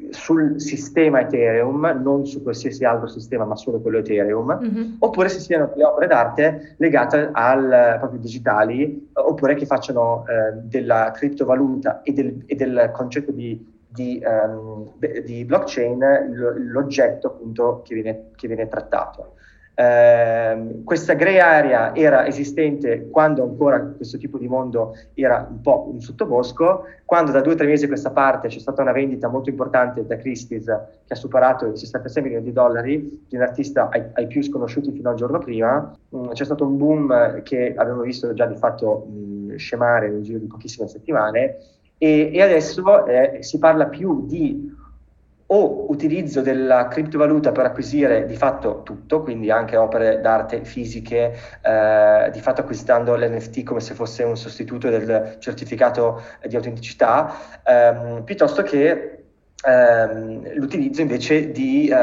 sul 0.10 0.60
sistema 0.60 1.22
Ethereum, 1.22 2.00
non 2.02 2.26
su 2.26 2.42
qualsiasi 2.44 2.84
altro 2.84 3.08
sistema, 3.08 3.46
ma 3.46 3.56
solo 3.56 3.80
quello 3.80 4.00
Ethereum, 4.00 4.60
mm-hmm. 4.62 4.94
oppure 5.00 5.30
se 5.30 5.40
siano 5.40 5.68
delle 5.68 5.86
opere 5.86 6.08
d'arte 6.08 6.76
legate 6.78 7.30
al 7.32 7.96
proprio 8.00 8.20
digitali, 8.20 9.10
oppure 9.14 9.56
che 9.56 9.66
facciano 9.66 10.26
eh, 10.28 10.58
della 10.64 11.12
criptovaluta 11.12 12.02
e 12.02 12.14
del, 12.14 12.44
e 12.46 12.56
del 12.56 12.92
concetto 12.94 13.32
di 13.32 13.74
di, 13.96 14.22
um, 14.26 14.92
di 15.00 15.46
blockchain 15.46 16.04
l'oggetto 16.70 17.28
appunto 17.28 17.82
che 17.84 17.94
viene, 17.96 18.32
che 18.36 18.48
viene 18.48 18.68
trattato. 18.68 19.36
Eh, 19.78 20.82
questa 20.86 21.14
grey 21.16 21.38
area 21.38 21.94
era 21.94 22.26
esistente 22.26 23.10
quando 23.10 23.44
ancora 23.44 23.82
questo 23.82 24.18
tipo 24.18 24.38
di 24.38 24.48
mondo 24.48 24.96
era 25.14 25.46
un 25.50 25.60
po' 25.60 25.90
un 25.92 26.00
sottobosco, 26.00 26.86
quando 27.04 27.32
da 27.32 27.42
due 27.42 27.54
o 27.54 27.56
tre 27.58 27.68
mesi 27.68 27.84
a 27.84 27.88
questa 27.90 28.12
parte 28.12 28.48
c'è 28.48 28.60
stata 28.60 28.82
una 28.82 28.94
vendita 28.94 29.28
molto 29.28 29.50
importante 29.50 30.06
da 30.06 30.16
Christie's 30.16 30.66
che 30.66 31.14
ha 31.14 31.16
superato 31.16 31.68
i 31.68 31.78
66 31.78 32.24
milioni 32.24 32.46
di 32.46 32.54
dollari 32.54 33.26
di 33.28 33.36
un 33.36 33.42
artista 33.42 33.90
ai, 33.90 34.04
ai 34.14 34.28
più 34.28 34.42
sconosciuti 34.42 34.92
fino 34.92 35.10
al 35.10 35.16
giorno 35.16 35.40
prima, 35.40 35.94
mm, 36.16 36.30
c'è 36.32 36.46
stato 36.46 36.66
un 36.66 36.78
boom 36.78 37.44
che 37.44 37.74
abbiamo 37.76 38.02
visto 38.02 38.34
già 38.34 38.46
di 38.46 38.56
fatto 38.56 39.08
mh, 39.10 39.18
mm, 39.18 39.56
scemare 39.58 40.10
nel 40.10 40.24
giro 40.24 40.40
di 40.40 40.48
pochissime 40.48 40.88
settimane. 40.88 41.58
E, 41.98 42.32
e 42.34 42.42
adesso 42.42 43.06
eh, 43.06 43.42
si 43.42 43.58
parla 43.58 43.88
più 43.88 44.26
di 44.26 44.74
o 45.48 45.92
utilizzo 45.92 46.42
della 46.42 46.88
criptovaluta 46.88 47.52
per 47.52 47.66
acquisire 47.66 48.26
di 48.26 48.36
fatto 48.36 48.82
tutto, 48.84 49.22
quindi 49.22 49.52
anche 49.52 49.78
opere 49.78 50.20
d'arte 50.20 50.64
fisiche, 50.64 51.36
eh, 51.62 52.30
di 52.32 52.40
fatto 52.40 52.62
acquistando 52.62 53.16
l'NFT 53.16 53.64
come 53.64 53.80
se 53.80 53.94
fosse 53.94 54.24
un 54.24 54.36
sostituto 54.36 54.90
del 54.90 55.36
certificato 55.40 56.22
di 56.48 56.56
autenticità, 56.56 57.32
ehm, 57.64 58.24
piuttosto 58.24 58.64
che 58.64 59.15
ehm, 59.66 60.54
l'utilizzo 60.56 61.02
invece 61.02 61.52
di 61.52 61.88
eh, 61.88 61.96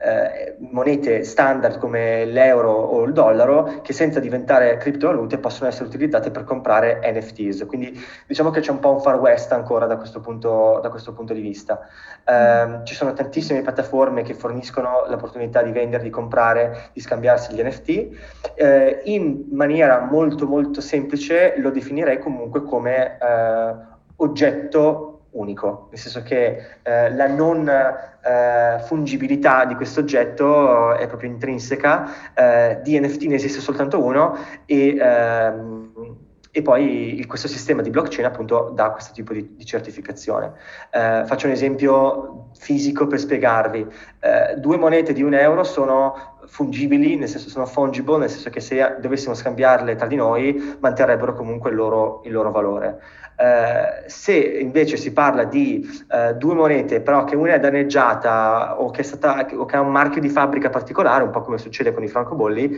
eh, 0.00 0.56
monete 0.58 1.24
standard 1.24 1.78
come 1.78 2.24
l'euro 2.24 2.72
o 2.72 3.02
il 3.04 3.12
dollaro 3.12 3.80
che 3.82 3.92
senza 3.92 4.20
diventare 4.20 4.76
criptovalute 4.76 5.38
possono 5.38 5.68
essere 5.68 5.86
utilizzate 5.86 6.30
per 6.30 6.44
comprare 6.44 7.00
NFTs. 7.04 7.66
Quindi 7.66 7.98
diciamo 8.26 8.50
che 8.50 8.60
c'è 8.60 8.70
un 8.70 8.80
po' 8.80 8.92
un 8.92 9.00
far 9.00 9.18
west 9.18 9.52
ancora 9.52 9.86
da 9.86 9.96
questo 9.96 10.20
punto, 10.20 10.80
da 10.82 10.90
questo 10.90 11.12
punto 11.12 11.32
di 11.32 11.40
vista. 11.40 11.80
Eh, 12.24 12.80
ci 12.84 12.94
sono 12.94 13.12
tantissime 13.12 13.62
piattaforme 13.62 14.22
che 14.22 14.34
forniscono 14.34 15.04
l'opportunità 15.08 15.62
di 15.62 15.72
vendere, 15.72 16.02
di 16.02 16.10
comprare, 16.10 16.90
di 16.92 17.00
scambiarsi 17.00 17.54
gli 17.54 17.62
NFT. 17.62 18.08
Eh, 18.54 19.00
in 19.04 19.44
maniera 19.50 20.00
molto 20.00 20.46
molto 20.46 20.80
semplice 20.80 21.54
lo 21.58 21.70
definirei 21.70 22.18
comunque 22.18 22.62
come 22.62 23.18
eh, 23.18 23.74
oggetto 24.16 25.17
unico, 25.30 25.88
nel 25.90 25.98
senso 25.98 26.22
che 26.22 26.58
eh, 26.82 27.10
la 27.12 27.26
non 27.26 27.68
eh, 27.68 28.78
fungibilità 28.84 29.64
di 29.64 29.74
questo 29.74 30.00
oggetto 30.00 30.94
è 30.94 31.06
proprio 31.06 31.30
intrinseca, 31.30 32.34
eh, 32.34 32.80
di 32.82 32.98
NFT 32.98 33.22
ne 33.24 33.34
esiste 33.34 33.60
soltanto 33.60 34.02
uno 34.02 34.36
e, 34.64 34.96
ehm, 34.98 36.16
e 36.50 36.62
poi 36.62 37.18
il, 37.18 37.26
questo 37.26 37.46
sistema 37.46 37.82
di 37.82 37.90
blockchain 37.90 38.26
appunto 38.26 38.72
dà 38.74 38.90
questo 38.90 39.12
tipo 39.12 39.32
di, 39.32 39.54
di 39.54 39.64
certificazione. 39.64 40.52
Eh, 40.90 41.22
faccio 41.26 41.46
un 41.46 41.52
esempio 41.52 42.50
fisico 42.58 43.06
per 43.06 43.18
spiegarvi, 43.18 43.86
eh, 44.20 44.54
due 44.56 44.76
monete 44.76 45.12
di 45.12 45.22
un 45.22 45.34
euro 45.34 45.62
sono 45.62 46.37
fungibili, 46.48 47.16
nel 47.16 47.28
senso 47.28 47.48
sono 47.48 47.66
fungible, 47.66 48.18
nel 48.18 48.30
senso 48.30 48.50
che 48.50 48.60
se 48.60 48.96
dovessimo 49.00 49.34
scambiarle 49.34 49.94
tra 49.94 50.06
di 50.06 50.16
noi 50.16 50.76
manterrebbero 50.80 51.34
comunque 51.34 51.70
il 51.70 51.76
loro, 51.76 52.22
il 52.24 52.32
loro 52.32 52.50
valore. 52.50 53.00
Eh, 53.36 54.08
se 54.08 54.34
invece 54.34 54.96
si 54.96 55.12
parla 55.12 55.44
di 55.44 55.86
eh, 56.10 56.34
due 56.34 56.54
monete, 56.54 57.00
però 57.00 57.22
che 57.24 57.36
una 57.36 57.54
è 57.54 57.60
danneggiata 57.60 58.80
o 58.80 58.90
che, 58.90 59.04
stata, 59.04 59.46
o 59.54 59.64
che, 59.64 59.76
ha 59.76 59.80
un 59.80 59.92
marchio 59.92 60.20
di 60.20 60.28
fabbrica 60.28 60.70
particolare, 60.70 61.22
un 61.22 61.30
po' 61.30 61.42
come 61.42 61.58
succede 61.58 61.92
con 61.92 62.02
i 62.02 62.08
francobolli, 62.08 62.76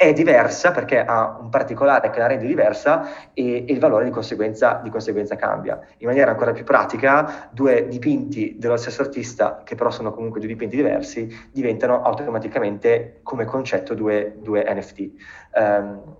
è 0.00 0.14
diversa 0.14 0.70
perché 0.70 0.98
ha 1.04 1.36
un 1.38 1.50
particolare 1.50 2.08
che 2.08 2.20
la 2.20 2.26
rende 2.26 2.46
diversa 2.46 3.30
e, 3.34 3.66
e 3.68 3.70
il 3.70 3.78
valore 3.78 4.06
di 4.06 4.10
conseguenza, 4.10 4.80
di 4.82 4.88
conseguenza, 4.88 5.36
cambia. 5.36 5.78
In 5.98 6.06
maniera 6.06 6.30
ancora 6.30 6.52
più 6.52 6.64
pratica, 6.64 7.50
due 7.50 7.86
dipinti 7.86 8.56
dello 8.58 8.78
stesso 8.78 9.02
artista, 9.02 9.60
che 9.62 9.74
però 9.74 9.90
sono 9.90 10.10
comunque 10.14 10.40
due 10.40 10.48
dipinti 10.48 10.74
diversi, 10.74 11.28
diventano 11.52 12.00
automaticamente 12.00 13.20
come 13.22 13.44
concetto 13.44 13.92
due, 13.92 14.36
due 14.38 14.64
NFT. 14.66 14.98
Um, 15.00 15.12
ehm, 15.52 16.16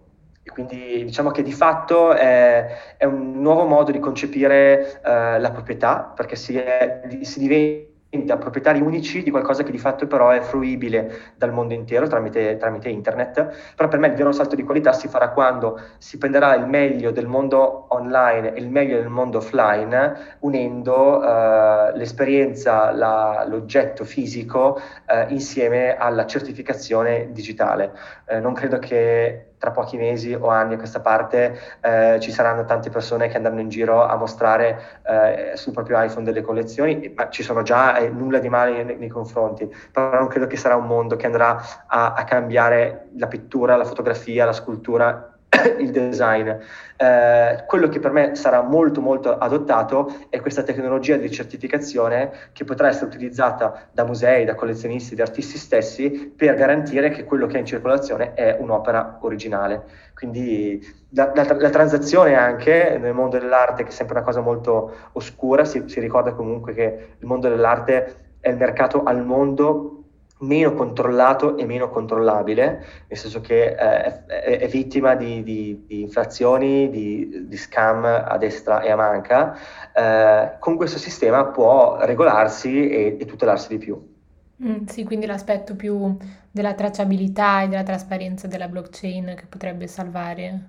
quindi 0.52 1.04
diciamo 1.04 1.30
che 1.30 1.42
di 1.42 1.52
fatto 1.52 2.12
è, 2.12 2.96
è 2.98 3.06
un 3.06 3.40
nuovo 3.40 3.64
modo 3.64 3.92
di 3.92 3.98
concepire 3.98 5.00
uh, 5.02 5.40
la 5.40 5.50
proprietà, 5.52 6.12
perché 6.14 6.36
si, 6.36 6.54
è, 6.54 7.00
si 7.22 7.38
diventa 7.38 7.89
proprietari 8.10 8.80
unici 8.80 9.22
di 9.22 9.30
qualcosa 9.30 9.62
che 9.62 9.70
di 9.70 9.78
fatto 9.78 10.06
però 10.06 10.30
è 10.30 10.40
fruibile 10.40 11.32
dal 11.36 11.52
mondo 11.52 11.74
intero 11.74 12.08
tramite, 12.08 12.56
tramite, 12.56 12.88
internet, 12.88 13.74
però 13.76 13.88
per 13.88 14.00
me 14.00 14.08
il 14.08 14.14
vero 14.14 14.32
salto 14.32 14.56
di 14.56 14.64
qualità 14.64 14.92
si 14.92 15.06
farà 15.06 15.30
quando 15.30 15.80
si 15.98 16.18
prenderà 16.18 16.54
il 16.54 16.66
meglio 16.66 17.12
del 17.12 17.26
mondo 17.26 17.86
online 17.90 18.54
e 18.54 18.60
il 18.60 18.68
meglio 18.68 18.96
del 18.96 19.08
mondo 19.08 19.38
offline 19.38 20.36
unendo 20.40 21.18
uh, 21.18 21.96
l'esperienza, 21.96 22.90
la, 22.90 23.44
l'oggetto 23.48 24.04
fisico 24.04 24.80
uh, 25.06 25.32
insieme 25.32 25.96
alla 25.96 26.26
certificazione 26.26 27.28
digitale. 27.30 27.92
Uh, 28.26 28.40
non 28.40 28.54
credo 28.54 28.78
che 28.78 29.49
tra 29.60 29.72
pochi 29.72 29.98
mesi 29.98 30.32
o 30.32 30.48
anni 30.48 30.74
a 30.74 30.78
questa 30.78 31.00
parte 31.00 31.58
eh, 31.82 32.18
ci 32.18 32.32
saranno 32.32 32.64
tante 32.64 32.88
persone 32.88 33.28
che 33.28 33.36
andranno 33.36 33.60
in 33.60 33.68
giro 33.68 34.02
a 34.02 34.16
mostrare 34.16 35.00
eh, 35.02 35.52
sul 35.54 35.74
proprio 35.74 36.02
iPhone 36.02 36.24
delle 36.24 36.40
collezioni, 36.40 37.12
ma 37.14 37.28
ci 37.28 37.42
sono 37.42 37.60
già 37.60 37.98
eh, 37.98 38.08
nulla 38.08 38.38
di 38.38 38.48
male 38.48 38.82
nei, 38.82 38.96
nei, 38.96 39.08
confronti, 39.08 39.70
però 39.92 40.18
non 40.18 40.28
credo 40.28 40.46
che 40.46 40.56
sarà 40.56 40.76
un 40.76 40.86
mondo 40.86 41.16
che 41.16 41.26
andrà 41.26 41.62
a, 41.86 42.14
a 42.14 42.24
cambiare 42.24 43.08
la 43.18 43.26
pittura, 43.26 43.76
la 43.76 43.84
fotografia, 43.84 44.46
la 44.46 44.54
scultura 44.54 45.29
il 45.78 45.90
design. 45.90 46.48
Eh, 46.96 47.64
quello 47.66 47.88
che 47.88 47.98
per 47.98 48.12
me 48.12 48.34
sarà 48.34 48.62
molto 48.62 49.00
molto 49.00 49.36
adottato 49.36 50.14
è 50.28 50.40
questa 50.40 50.62
tecnologia 50.62 51.16
di 51.16 51.30
certificazione 51.30 52.30
che 52.52 52.64
potrà 52.64 52.88
essere 52.88 53.06
utilizzata 53.06 53.88
da 53.92 54.04
musei, 54.04 54.44
da 54.44 54.54
collezionisti, 54.54 55.14
da 55.14 55.24
artisti 55.24 55.58
stessi 55.58 56.32
per 56.34 56.54
garantire 56.54 57.10
che 57.10 57.24
quello 57.24 57.46
che 57.46 57.56
è 57.56 57.60
in 57.60 57.66
circolazione 57.66 58.34
è 58.34 58.56
un'opera 58.58 59.18
originale. 59.22 59.84
Quindi 60.14 60.86
la, 61.10 61.32
la, 61.34 61.56
la 61.58 61.70
transazione 61.70 62.34
anche 62.34 62.98
nel 63.00 63.14
mondo 63.14 63.38
dell'arte, 63.38 63.82
che 63.82 63.88
è 63.88 63.92
sempre 63.92 64.16
una 64.16 64.24
cosa 64.24 64.40
molto 64.40 64.94
oscura, 65.12 65.64
si, 65.64 65.84
si 65.86 66.00
ricorda 66.00 66.32
comunque 66.32 66.74
che 66.74 67.08
il 67.18 67.26
mondo 67.26 67.48
dell'arte 67.48 68.28
è 68.40 68.50
il 68.50 68.56
mercato 68.56 69.02
al 69.02 69.24
mondo 69.24 69.99
meno 70.40 70.74
controllato 70.74 71.56
e 71.56 71.64
meno 71.64 71.90
controllabile, 71.90 72.84
nel 73.08 73.18
senso 73.18 73.40
che 73.40 73.64
eh, 73.64 74.26
è, 74.26 74.58
è, 74.58 74.68
vittima 74.68 75.14
di, 75.14 75.42
di, 75.42 75.84
di 75.86 76.00
inflazioni, 76.02 76.88
di, 76.90 77.46
di, 77.46 77.56
scam 77.56 78.04
a 78.04 78.36
destra 78.38 78.80
e 78.80 78.90
a 78.90 78.96
manca, 78.96 79.56
eh, 79.92 80.56
con 80.58 80.76
questo 80.76 80.98
sistema 80.98 81.46
può 81.46 81.98
regolarsi 82.00 82.88
e, 82.88 83.16
e 83.20 83.24
tutelarsi 83.26 83.68
di 83.68 83.78
più. 83.78 84.18
Mm, 84.62 84.84
sì, 84.86 85.04
quindi 85.04 85.26
l'aspetto 85.26 85.74
più 85.74 86.16
della 86.50 86.74
tracciabilità 86.74 87.62
e 87.62 87.68
della 87.68 87.82
trasparenza 87.82 88.46
della 88.46 88.68
blockchain 88.68 89.34
che 89.36 89.46
potrebbe 89.46 89.86
salvare 89.86 90.60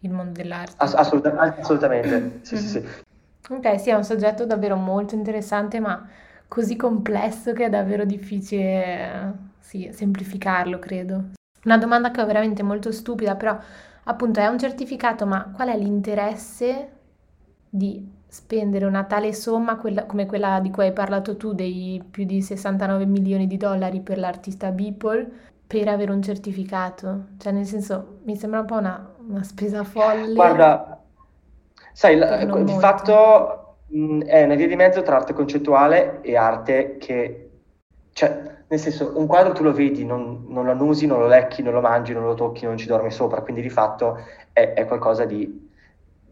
il 0.00 0.10
mondo 0.10 0.32
dell'arte. 0.32 0.74
Ass- 0.76 0.94
assoluta- 0.94 1.36
assolutamente, 1.58 2.40
sì, 2.42 2.54
mm-hmm. 2.54 2.64
sì, 2.64 2.68
sì. 2.68 2.88
Ok, 3.50 3.80
sì, 3.80 3.90
è 3.90 3.94
un 3.94 4.04
soggetto 4.04 4.46
davvero 4.46 4.76
molto 4.76 5.14
interessante, 5.14 5.80
ma 5.80 6.06
così 6.50 6.74
complesso 6.74 7.52
che 7.52 7.66
è 7.66 7.70
davvero 7.70 8.04
difficile 8.04 9.50
sì, 9.60 9.88
semplificarlo, 9.92 10.80
credo. 10.80 11.30
Una 11.62 11.78
domanda 11.78 12.10
che 12.10 12.20
ho 12.20 12.26
veramente 12.26 12.64
molto 12.64 12.90
stupida, 12.90 13.36
però 13.36 13.56
appunto 14.04 14.40
è 14.40 14.48
un 14.48 14.58
certificato, 14.58 15.26
ma 15.26 15.52
qual 15.54 15.68
è 15.68 15.78
l'interesse 15.78 16.90
di 17.70 18.04
spendere 18.26 18.84
una 18.84 19.04
tale 19.04 19.32
somma 19.32 19.76
quella, 19.76 20.06
come 20.06 20.26
quella 20.26 20.58
di 20.58 20.70
cui 20.70 20.86
hai 20.86 20.92
parlato 20.92 21.36
tu, 21.36 21.52
dei 21.52 22.02
più 22.10 22.24
di 22.24 22.42
69 22.42 23.06
milioni 23.06 23.46
di 23.46 23.56
dollari 23.56 24.00
per 24.00 24.18
l'artista 24.18 24.72
Beeple, 24.72 25.30
per 25.68 25.86
avere 25.86 26.10
un 26.10 26.20
certificato? 26.20 27.26
Cioè, 27.38 27.52
nel 27.52 27.66
senso, 27.66 28.18
mi 28.24 28.34
sembra 28.34 28.58
un 28.58 28.66
po' 28.66 28.78
una, 28.78 29.08
una 29.28 29.44
spesa 29.44 29.84
folle. 29.84 30.34
Guarda, 30.34 31.00
sai, 31.92 32.16
il 32.16 32.76
fatto 32.80 33.14
mh, 33.14 33.59
è 34.24 34.44
una 34.44 34.54
via 34.54 34.68
di 34.68 34.76
mezzo 34.76 35.02
tra 35.02 35.16
arte 35.16 35.32
concettuale 35.32 36.20
e 36.22 36.36
arte 36.36 36.96
che, 36.98 37.50
cioè, 38.12 38.58
nel 38.68 38.78
senso, 38.78 39.12
un 39.16 39.26
quadro 39.26 39.52
tu 39.52 39.64
lo 39.64 39.72
vedi, 39.72 40.04
non, 40.04 40.44
non 40.48 40.64
lo 40.64 40.70
annusi, 40.70 41.06
non 41.06 41.18
lo 41.18 41.26
lecchi, 41.26 41.62
non 41.62 41.72
lo 41.72 41.80
mangi, 41.80 42.12
non 42.12 42.24
lo 42.24 42.34
tocchi, 42.34 42.64
non 42.64 42.76
ci 42.76 42.86
dormi 42.86 43.10
sopra, 43.10 43.42
quindi 43.42 43.62
di 43.62 43.70
fatto 43.70 44.18
è, 44.52 44.74
è 44.74 44.86
qualcosa 44.86 45.24
di 45.24 45.68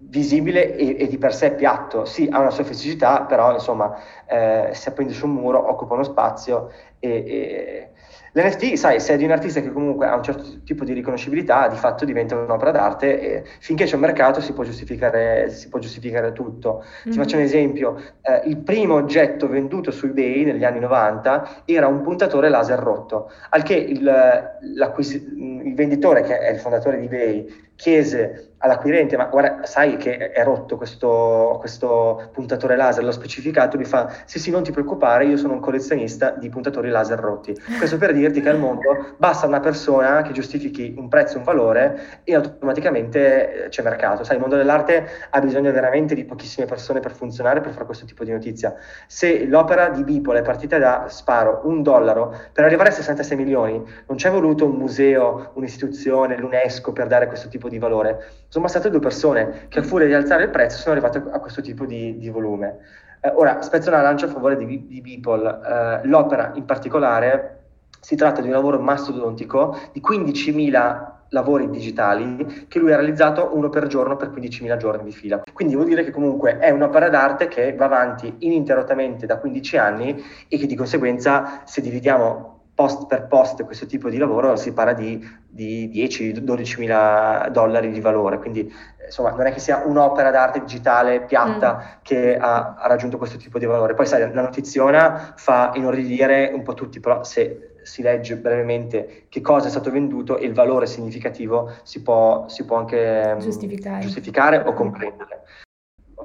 visibile 0.00 0.76
e, 0.76 0.96
e, 1.00 1.08
di 1.08 1.18
per 1.18 1.34
sé 1.34 1.52
piatto. 1.54 2.04
Sì, 2.04 2.28
ha 2.30 2.38
una 2.38 2.50
sua 2.50 2.62
fisicità, 2.64 3.22
però 3.22 3.52
insomma 3.52 3.96
eh, 4.26 4.70
si 4.72 4.88
appende 4.88 5.12
su 5.12 5.26
un 5.26 5.32
muro, 5.32 5.68
occupa 5.68 5.94
uno 5.94 6.04
spazio 6.04 6.70
e, 7.00 7.08
e 7.10 7.90
L'NFT, 8.32 8.74
sai, 8.74 9.00
se 9.00 9.14
è 9.14 9.16
di 9.16 9.24
un 9.24 9.30
artista 9.30 9.60
che 9.60 9.72
comunque 9.72 10.06
ha 10.06 10.14
un 10.14 10.22
certo 10.22 10.62
tipo 10.64 10.84
di 10.84 10.92
riconoscibilità, 10.92 11.68
di 11.68 11.76
fatto 11.76 12.04
diventa 12.04 12.36
un'opera 12.36 12.70
d'arte 12.70 13.20
e 13.20 13.44
finché 13.60 13.84
c'è 13.84 13.94
un 13.94 14.00
mercato 14.00 14.40
si 14.40 14.52
può 14.52 14.64
giustificare, 14.64 15.50
si 15.50 15.68
può 15.68 15.78
giustificare 15.78 16.32
tutto. 16.32 16.84
Mm-hmm. 16.84 17.10
Ti 17.10 17.18
faccio 17.18 17.36
un 17.36 17.42
esempio, 17.42 17.96
eh, 18.22 18.42
il 18.46 18.58
primo 18.58 18.94
oggetto 18.94 19.48
venduto 19.48 19.90
su 19.90 20.06
eBay 20.06 20.44
negli 20.44 20.64
anni 20.64 20.80
90 20.80 21.62
era 21.64 21.86
un 21.86 22.02
puntatore 22.02 22.48
laser 22.48 22.78
rotto, 22.78 23.30
al 23.50 23.62
che 23.62 23.74
il, 23.74 24.58
il 24.62 25.74
venditore, 25.74 26.22
che 26.22 26.38
è 26.38 26.52
il 26.52 26.58
fondatore 26.58 26.98
di 26.98 27.06
eBay, 27.06 27.67
chiese 27.78 28.54
all'acquirente, 28.58 29.16
ma 29.16 29.26
guarda, 29.26 29.64
sai 29.66 29.96
che 29.96 30.32
è 30.32 30.42
rotto 30.42 30.76
questo, 30.76 31.56
questo, 31.60 32.30
puntatore 32.32 32.76
laser, 32.76 33.04
l'ho 33.04 33.12
specificato, 33.12 33.76
mi 33.76 33.84
fa, 33.84 34.12
sì 34.24 34.38
sì, 34.38 34.50
non 34.50 34.62
ti 34.62 34.72
preoccupare, 34.72 35.26
io 35.26 35.36
sono 35.36 35.52
un 35.52 35.60
collezionista 35.60 36.30
di 36.30 36.48
puntatori 36.48 36.88
laser 36.88 37.18
rotti. 37.18 37.56
Questo 37.78 37.96
per 37.96 38.12
dirti 38.12 38.40
che 38.40 38.48
al 38.48 38.58
mondo 38.58 39.14
basta 39.16 39.46
una 39.46 39.60
persona 39.60 40.22
che 40.22 40.32
giustifichi 40.32 40.94
un 40.98 41.08
prezzo, 41.08 41.38
un 41.38 41.44
valore 41.44 42.20
e 42.24 42.34
automaticamente 42.34 43.66
eh, 43.66 43.68
c'è 43.68 43.82
mercato. 43.82 44.24
Sai, 44.24 44.34
il 44.34 44.40
mondo 44.40 44.56
dell'arte 44.56 45.06
ha 45.30 45.40
bisogno 45.40 45.70
veramente 45.70 46.14
di 46.14 46.24
pochissime 46.24 46.66
persone 46.66 46.98
per 46.98 47.12
funzionare, 47.12 47.60
per 47.60 47.72
fare 47.72 47.84
questo 47.84 48.06
tipo 48.06 48.24
di 48.24 48.32
notizia. 48.32 48.74
Se 49.06 49.46
l'opera 49.46 49.88
di 49.88 50.02
Bipol 50.02 50.36
è 50.36 50.42
partita 50.42 50.78
da, 50.78 51.06
sparo, 51.08 51.60
un 51.64 51.82
dollaro, 51.82 52.34
per 52.52 52.64
arrivare 52.64 52.88
a 52.88 52.92
66 52.92 53.36
milioni, 53.36 53.82
non 54.06 54.16
c'è 54.16 54.30
voluto 54.30 54.64
un 54.64 54.76
museo, 54.76 55.52
un'istituzione, 55.54 56.36
l'UNESCO 56.36 56.92
per 56.92 57.06
dare 57.06 57.28
questo 57.28 57.48
tipo 57.48 57.67
di 57.67 57.67
valore. 57.76 58.30
Sono 58.48 58.64
bastate 58.64 58.88
due 58.88 59.00
persone 59.00 59.66
che 59.68 59.80
a 59.80 59.82
furia 59.82 60.06
di 60.06 60.14
alzare 60.14 60.44
il 60.44 60.50
prezzo 60.50 60.78
sono 60.78 60.92
arrivate 60.92 61.18
a 61.18 61.38
questo 61.38 61.60
tipo 61.60 61.84
di, 61.84 62.16
di 62.16 62.30
volume. 62.30 62.78
Eh, 63.20 63.30
ora, 63.34 63.60
spezzo 63.60 63.90
una 63.90 64.00
lancia 64.00 64.24
a 64.24 64.30
favore 64.30 64.56
di, 64.56 64.86
di 64.86 65.00
Beeple. 65.02 65.60
Eh, 66.02 66.06
l'opera 66.06 66.52
in 66.54 66.64
particolare 66.64 67.56
si 68.00 68.16
tratta 68.16 68.40
di 68.40 68.46
un 68.46 68.54
lavoro 68.54 68.80
mastodontico 68.80 69.76
di 69.92 70.00
15.000 70.00 71.16
lavori 71.30 71.68
digitali 71.68 72.66
che 72.68 72.78
lui 72.78 72.92
ha 72.92 72.96
realizzato 72.96 73.50
uno 73.52 73.68
per 73.68 73.86
giorno 73.86 74.16
per 74.16 74.30
15.000 74.30 74.76
giorni 74.76 75.04
di 75.04 75.12
fila. 75.12 75.42
Quindi 75.52 75.74
vuol 75.74 75.88
dire 75.88 76.04
che 76.04 76.10
comunque 76.10 76.58
è 76.58 76.70
un'opera 76.70 77.08
d'arte 77.08 77.48
che 77.48 77.74
va 77.74 77.84
avanti 77.84 78.34
ininterrottamente 78.38 79.26
da 79.26 79.38
15 79.38 79.76
anni 79.76 80.24
e 80.48 80.56
che 80.56 80.66
di 80.66 80.74
conseguenza 80.74 81.62
se 81.64 81.80
dividiamo 81.80 82.57
post 82.78 83.08
per 83.08 83.26
post 83.26 83.64
questo 83.64 83.86
tipo 83.86 84.08
di 84.08 84.18
lavoro 84.18 84.54
si 84.54 84.72
parla 84.72 84.92
di, 84.92 85.18
di 85.48 85.90
10-12 85.92 86.78
mila 86.78 87.48
dollari 87.50 87.90
di 87.90 88.00
valore, 88.00 88.38
quindi 88.38 88.72
insomma 89.04 89.32
non 89.32 89.46
è 89.46 89.52
che 89.52 89.58
sia 89.58 89.82
un'opera 89.84 90.30
d'arte 90.30 90.60
digitale 90.60 91.22
piatta 91.22 91.74
mm. 91.74 91.98
che 92.02 92.36
ha, 92.36 92.76
ha, 92.78 92.86
raggiunto 92.86 93.18
questo 93.18 93.36
tipo 93.36 93.58
di 93.58 93.66
valore. 93.66 93.94
Poi 93.94 94.06
sai, 94.06 94.32
la 94.32 94.42
notiziona 94.42 95.34
fa 95.34 95.72
inorridire 95.74 96.52
un 96.54 96.62
po' 96.62 96.74
tutti, 96.74 97.00
però 97.00 97.24
se 97.24 97.78
si 97.82 98.00
legge 98.00 98.36
brevemente 98.36 99.24
che 99.28 99.40
cosa 99.40 99.66
è 99.66 99.70
stato 99.70 99.90
venduto 99.90 100.36
e 100.36 100.46
il 100.46 100.54
valore 100.54 100.86
significativo 100.86 101.72
si 101.82 102.00
può, 102.00 102.46
si 102.46 102.64
può 102.64 102.76
anche 102.76 103.34
mm, 103.34 103.38
giustificare. 103.40 104.00
giustificare 104.02 104.58
o 104.58 104.72
comprendere 104.72 105.42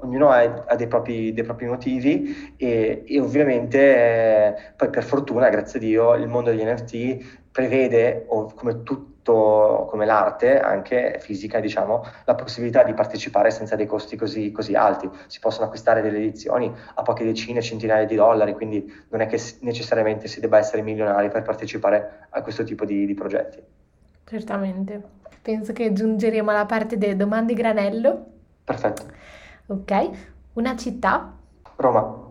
ognuno 0.03 0.29
ha, 0.29 0.65
ha 0.67 0.75
dei, 0.75 0.87
propri, 0.87 1.33
dei, 1.33 1.43
propri, 1.43 1.65
motivi 1.65 2.53
e, 2.57 3.03
e 3.07 3.19
ovviamente 3.19 3.77
eh, 3.79 4.55
poi 4.75 4.89
per 4.89 5.03
fortuna, 5.03 5.49
grazie 5.49 5.79
a 5.79 5.81
Dio, 5.81 6.13
il 6.15 6.27
mondo 6.27 6.51
degli 6.51 6.63
NFT 6.63 7.41
prevede, 7.51 8.25
o 8.27 8.51
come 8.53 8.83
tutto, 8.83 9.87
come 9.89 10.05
l'arte, 10.05 10.59
anche 10.59 11.17
fisica, 11.19 11.59
diciamo, 11.59 12.03
la 12.25 12.35
possibilità 12.35 12.83
di 12.83 12.93
partecipare 12.93 13.51
senza 13.51 13.75
dei 13.75 13.85
costi 13.85 14.17
così, 14.17 14.51
così 14.51 14.73
alti. 14.73 15.09
Si 15.27 15.39
possono 15.39 15.65
acquistare 15.65 16.01
delle 16.01 16.17
edizioni 16.17 16.73
a 16.95 17.01
poche 17.03 17.23
decine, 17.23 17.61
centinaia 17.61 18.05
di 18.05 18.15
dollari, 18.15 18.53
quindi 18.53 18.91
non 19.09 19.21
è 19.21 19.27
che 19.27 19.39
necessariamente 19.61 20.27
si 20.27 20.39
debba 20.39 20.57
essere 20.57 20.81
milionari 20.81 21.29
per 21.29 21.43
partecipare 21.43 22.27
a 22.29 22.41
questo 22.41 22.63
tipo 22.63 22.85
di, 22.85 23.05
di 23.05 23.13
progetti. 23.13 23.61
Certamente. 24.25 25.01
Penso 25.41 25.73
che 25.73 25.93
giungeremo 25.93 26.49
alla 26.49 26.65
parte 26.65 26.97
delle 26.97 27.15
domande 27.15 27.53
granello. 27.53 28.25
Perfetto. 28.63 29.03
Ok, 29.73 29.91
una 30.53 30.75
città. 30.77 31.33
Roma. 31.77 32.29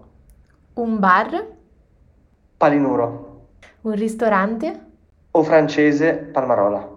Un 0.74 1.00
bar. 1.00 1.44
Palinuro. 2.57 3.48
Un 3.81 3.94
ristorante. 3.96 4.87
O 5.33 5.42
francese, 5.42 6.14
Palmarola. 6.14 6.88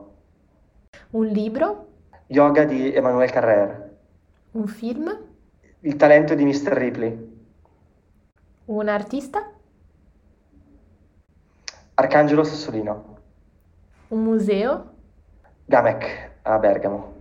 Un 1.12 1.26
libro. 1.26 1.88
Yoga 2.28 2.64
di 2.64 2.94
Emmanuel 2.94 3.32
Carrère. 3.32 3.98
Un 4.52 4.68
film. 4.68 5.10
Il 5.80 5.96
talento 5.96 6.36
di 6.36 6.46
Mr. 6.46 6.74
Ripley. 6.74 7.18
Un 8.66 8.88
artista. 8.88 9.52
Arcangelo 11.96 12.44
Sassolino. 12.44 13.18
Un 14.10 14.22
museo. 14.22 14.94
Gamek 15.66 16.34
a 16.44 16.60
Bergamo. 16.60 17.15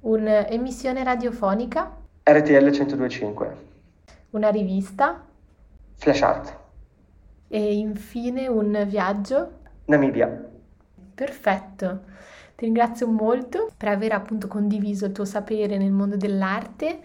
Un'emissione 0.00 1.02
radiofonica? 1.02 1.96
RTL 2.22 2.70
1025. 2.70 3.56
Una 4.30 4.48
rivista? 4.50 5.24
Flash 5.96 6.22
Art. 6.22 6.58
E 7.48 7.76
infine 7.76 8.46
un 8.46 8.84
viaggio? 8.86 9.60
Namibia. 9.86 10.50
Perfetto. 11.14 12.04
Ti 12.54 12.64
ringrazio 12.64 13.08
molto 13.08 13.70
per 13.76 13.88
aver 13.88 14.12
appunto 14.12 14.46
condiviso 14.46 15.06
il 15.06 15.12
tuo 15.12 15.24
sapere 15.24 15.76
nel 15.78 15.90
mondo 15.90 16.16
dell'arte. 16.16 17.00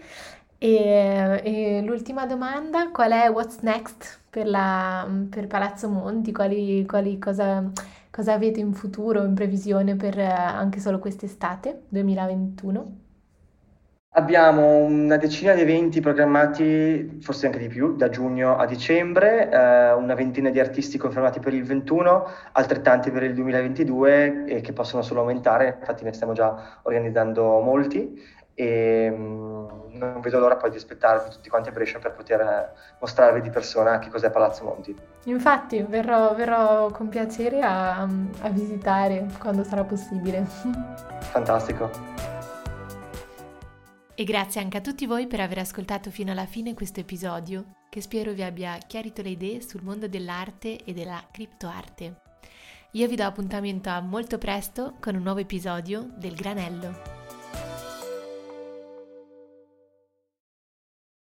E, 0.58 1.40
e 1.42 1.82
l'ultima 1.84 2.26
domanda, 2.26 2.90
qual 2.90 3.10
è 3.10 3.28
what's 3.28 3.58
next 3.58 4.20
per, 4.34 4.48
la, 4.48 5.08
per 5.30 5.46
Palazzo 5.46 5.88
Monti? 5.88 6.32
Quali, 6.32 6.84
quali 6.86 7.18
cosa 7.18 7.70
Cosa 8.14 8.32
avete 8.32 8.60
in 8.60 8.74
futuro, 8.74 9.24
in 9.24 9.34
previsione 9.34 9.96
per 9.96 10.16
eh, 10.16 10.24
anche 10.24 10.78
solo 10.78 11.00
quest'estate 11.00 11.86
2021? 11.88 12.98
Abbiamo 14.10 14.84
una 14.84 15.16
decina 15.16 15.52
di 15.52 15.62
eventi 15.62 16.00
programmati, 16.00 17.18
forse 17.20 17.46
anche 17.46 17.58
di 17.58 17.66
più, 17.66 17.96
da 17.96 18.10
giugno 18.10 18.56
a 18.56 18.66
dicembre, 18.66 19.50
eh, 19.50 19.92
una 19.94 20.14
ventina 20.14 20.50
di 20.50 20.60
artisti 20.60 20.96
confermati 20.96 21.40
per 21.40 21.54
il 21.54 21.64
21, 21.64 22.24
altrettanti 22.52 23.10
per 23.10 23.24
il 23.24 23.34
2022 23.34 24.44
e 24.44 24.60
che 24.60 24.72
possono 24.72 25.02
solo 25.02 25.18
aumentare, 25.18 25.78
infatti 25.80 26.04
ne 26.04 26.12
stiamo 26.12 26.34
già 26.34 26.78
organizzando 26.82 27.58
molti 27.62 28.16
e 28.54 29.10
mh, 29.10 29.64
non 29.92 30.20
vedo 30.20 30.38
l'ora 30.38 30.56
poi 30.56 30.70
di 30.70 30.76
aspettarvi 30.76 31.30
tutti 31.30 31.48
quanti 31.48 31.68
a 31.68 31.72
Brescia 31.72 31.98
per 31.98 32.12
poter 32.12 32.72
mostrarvi 33.00 33.40
di 33.40 33.50
persona 33.50 33.98
che 33.98 34.08
cos'è 34.08 34.30
Palazzo 34.30 34.64
Monti. 34.64 34.96
Infatti 35.24 35.82
verrò, 35.82 36.34
verrò 36.34 36.90
con 36.90 37.08
piacere 37.08 37.60
a, 37.60 38.00
a 38.02 38.48
visitare 38.50 39.26
quando 39.38 39.64
sarà 39.64 39.84
possibile. 39.84 40.44
Fantastico. 41.20 41.90
E 44.16 44.22
grazie 44.22 44.60
anche 44.60 44.76
a 44.76 44.80
tutti 44.80 45.06
voi 45.06 45.26
per 45.26 45.40
aver 45.40 45.58
ascoltato 45.58 46.10
fino 46.10 46.30
alla 46.30 46.46
fine 46.46 46.74
questo 46.74 47.00
episodio, 47.00 47.64
che 47.90 48.00
spero 48.00 48.32
vi 48.32 48.44
abbia 48.44 48.78
chiarito 48.86 49.22
le 49.22 49.30
idee 49.30 49.60
sul 49.60 49.82
mondo 49.82 50.06
dell'arte 50.06 50.84
e 50.84 50.92
della 50.92 51.20
criptoarte. 51.32 52.20
Io 52.92 53.08
vi 53.08 53.16
do 53.16 53.24
appuntamento 53.24 53.88
a 53.88 54.00
molto 54.00 54.38
presto 54.38 54.94
con 55.00 55.16
un 55.16 55.22
nuovo 55.22 55.40
episodio 55.40 56.06
del 56.16 56.36
Granello. 56.36 57.13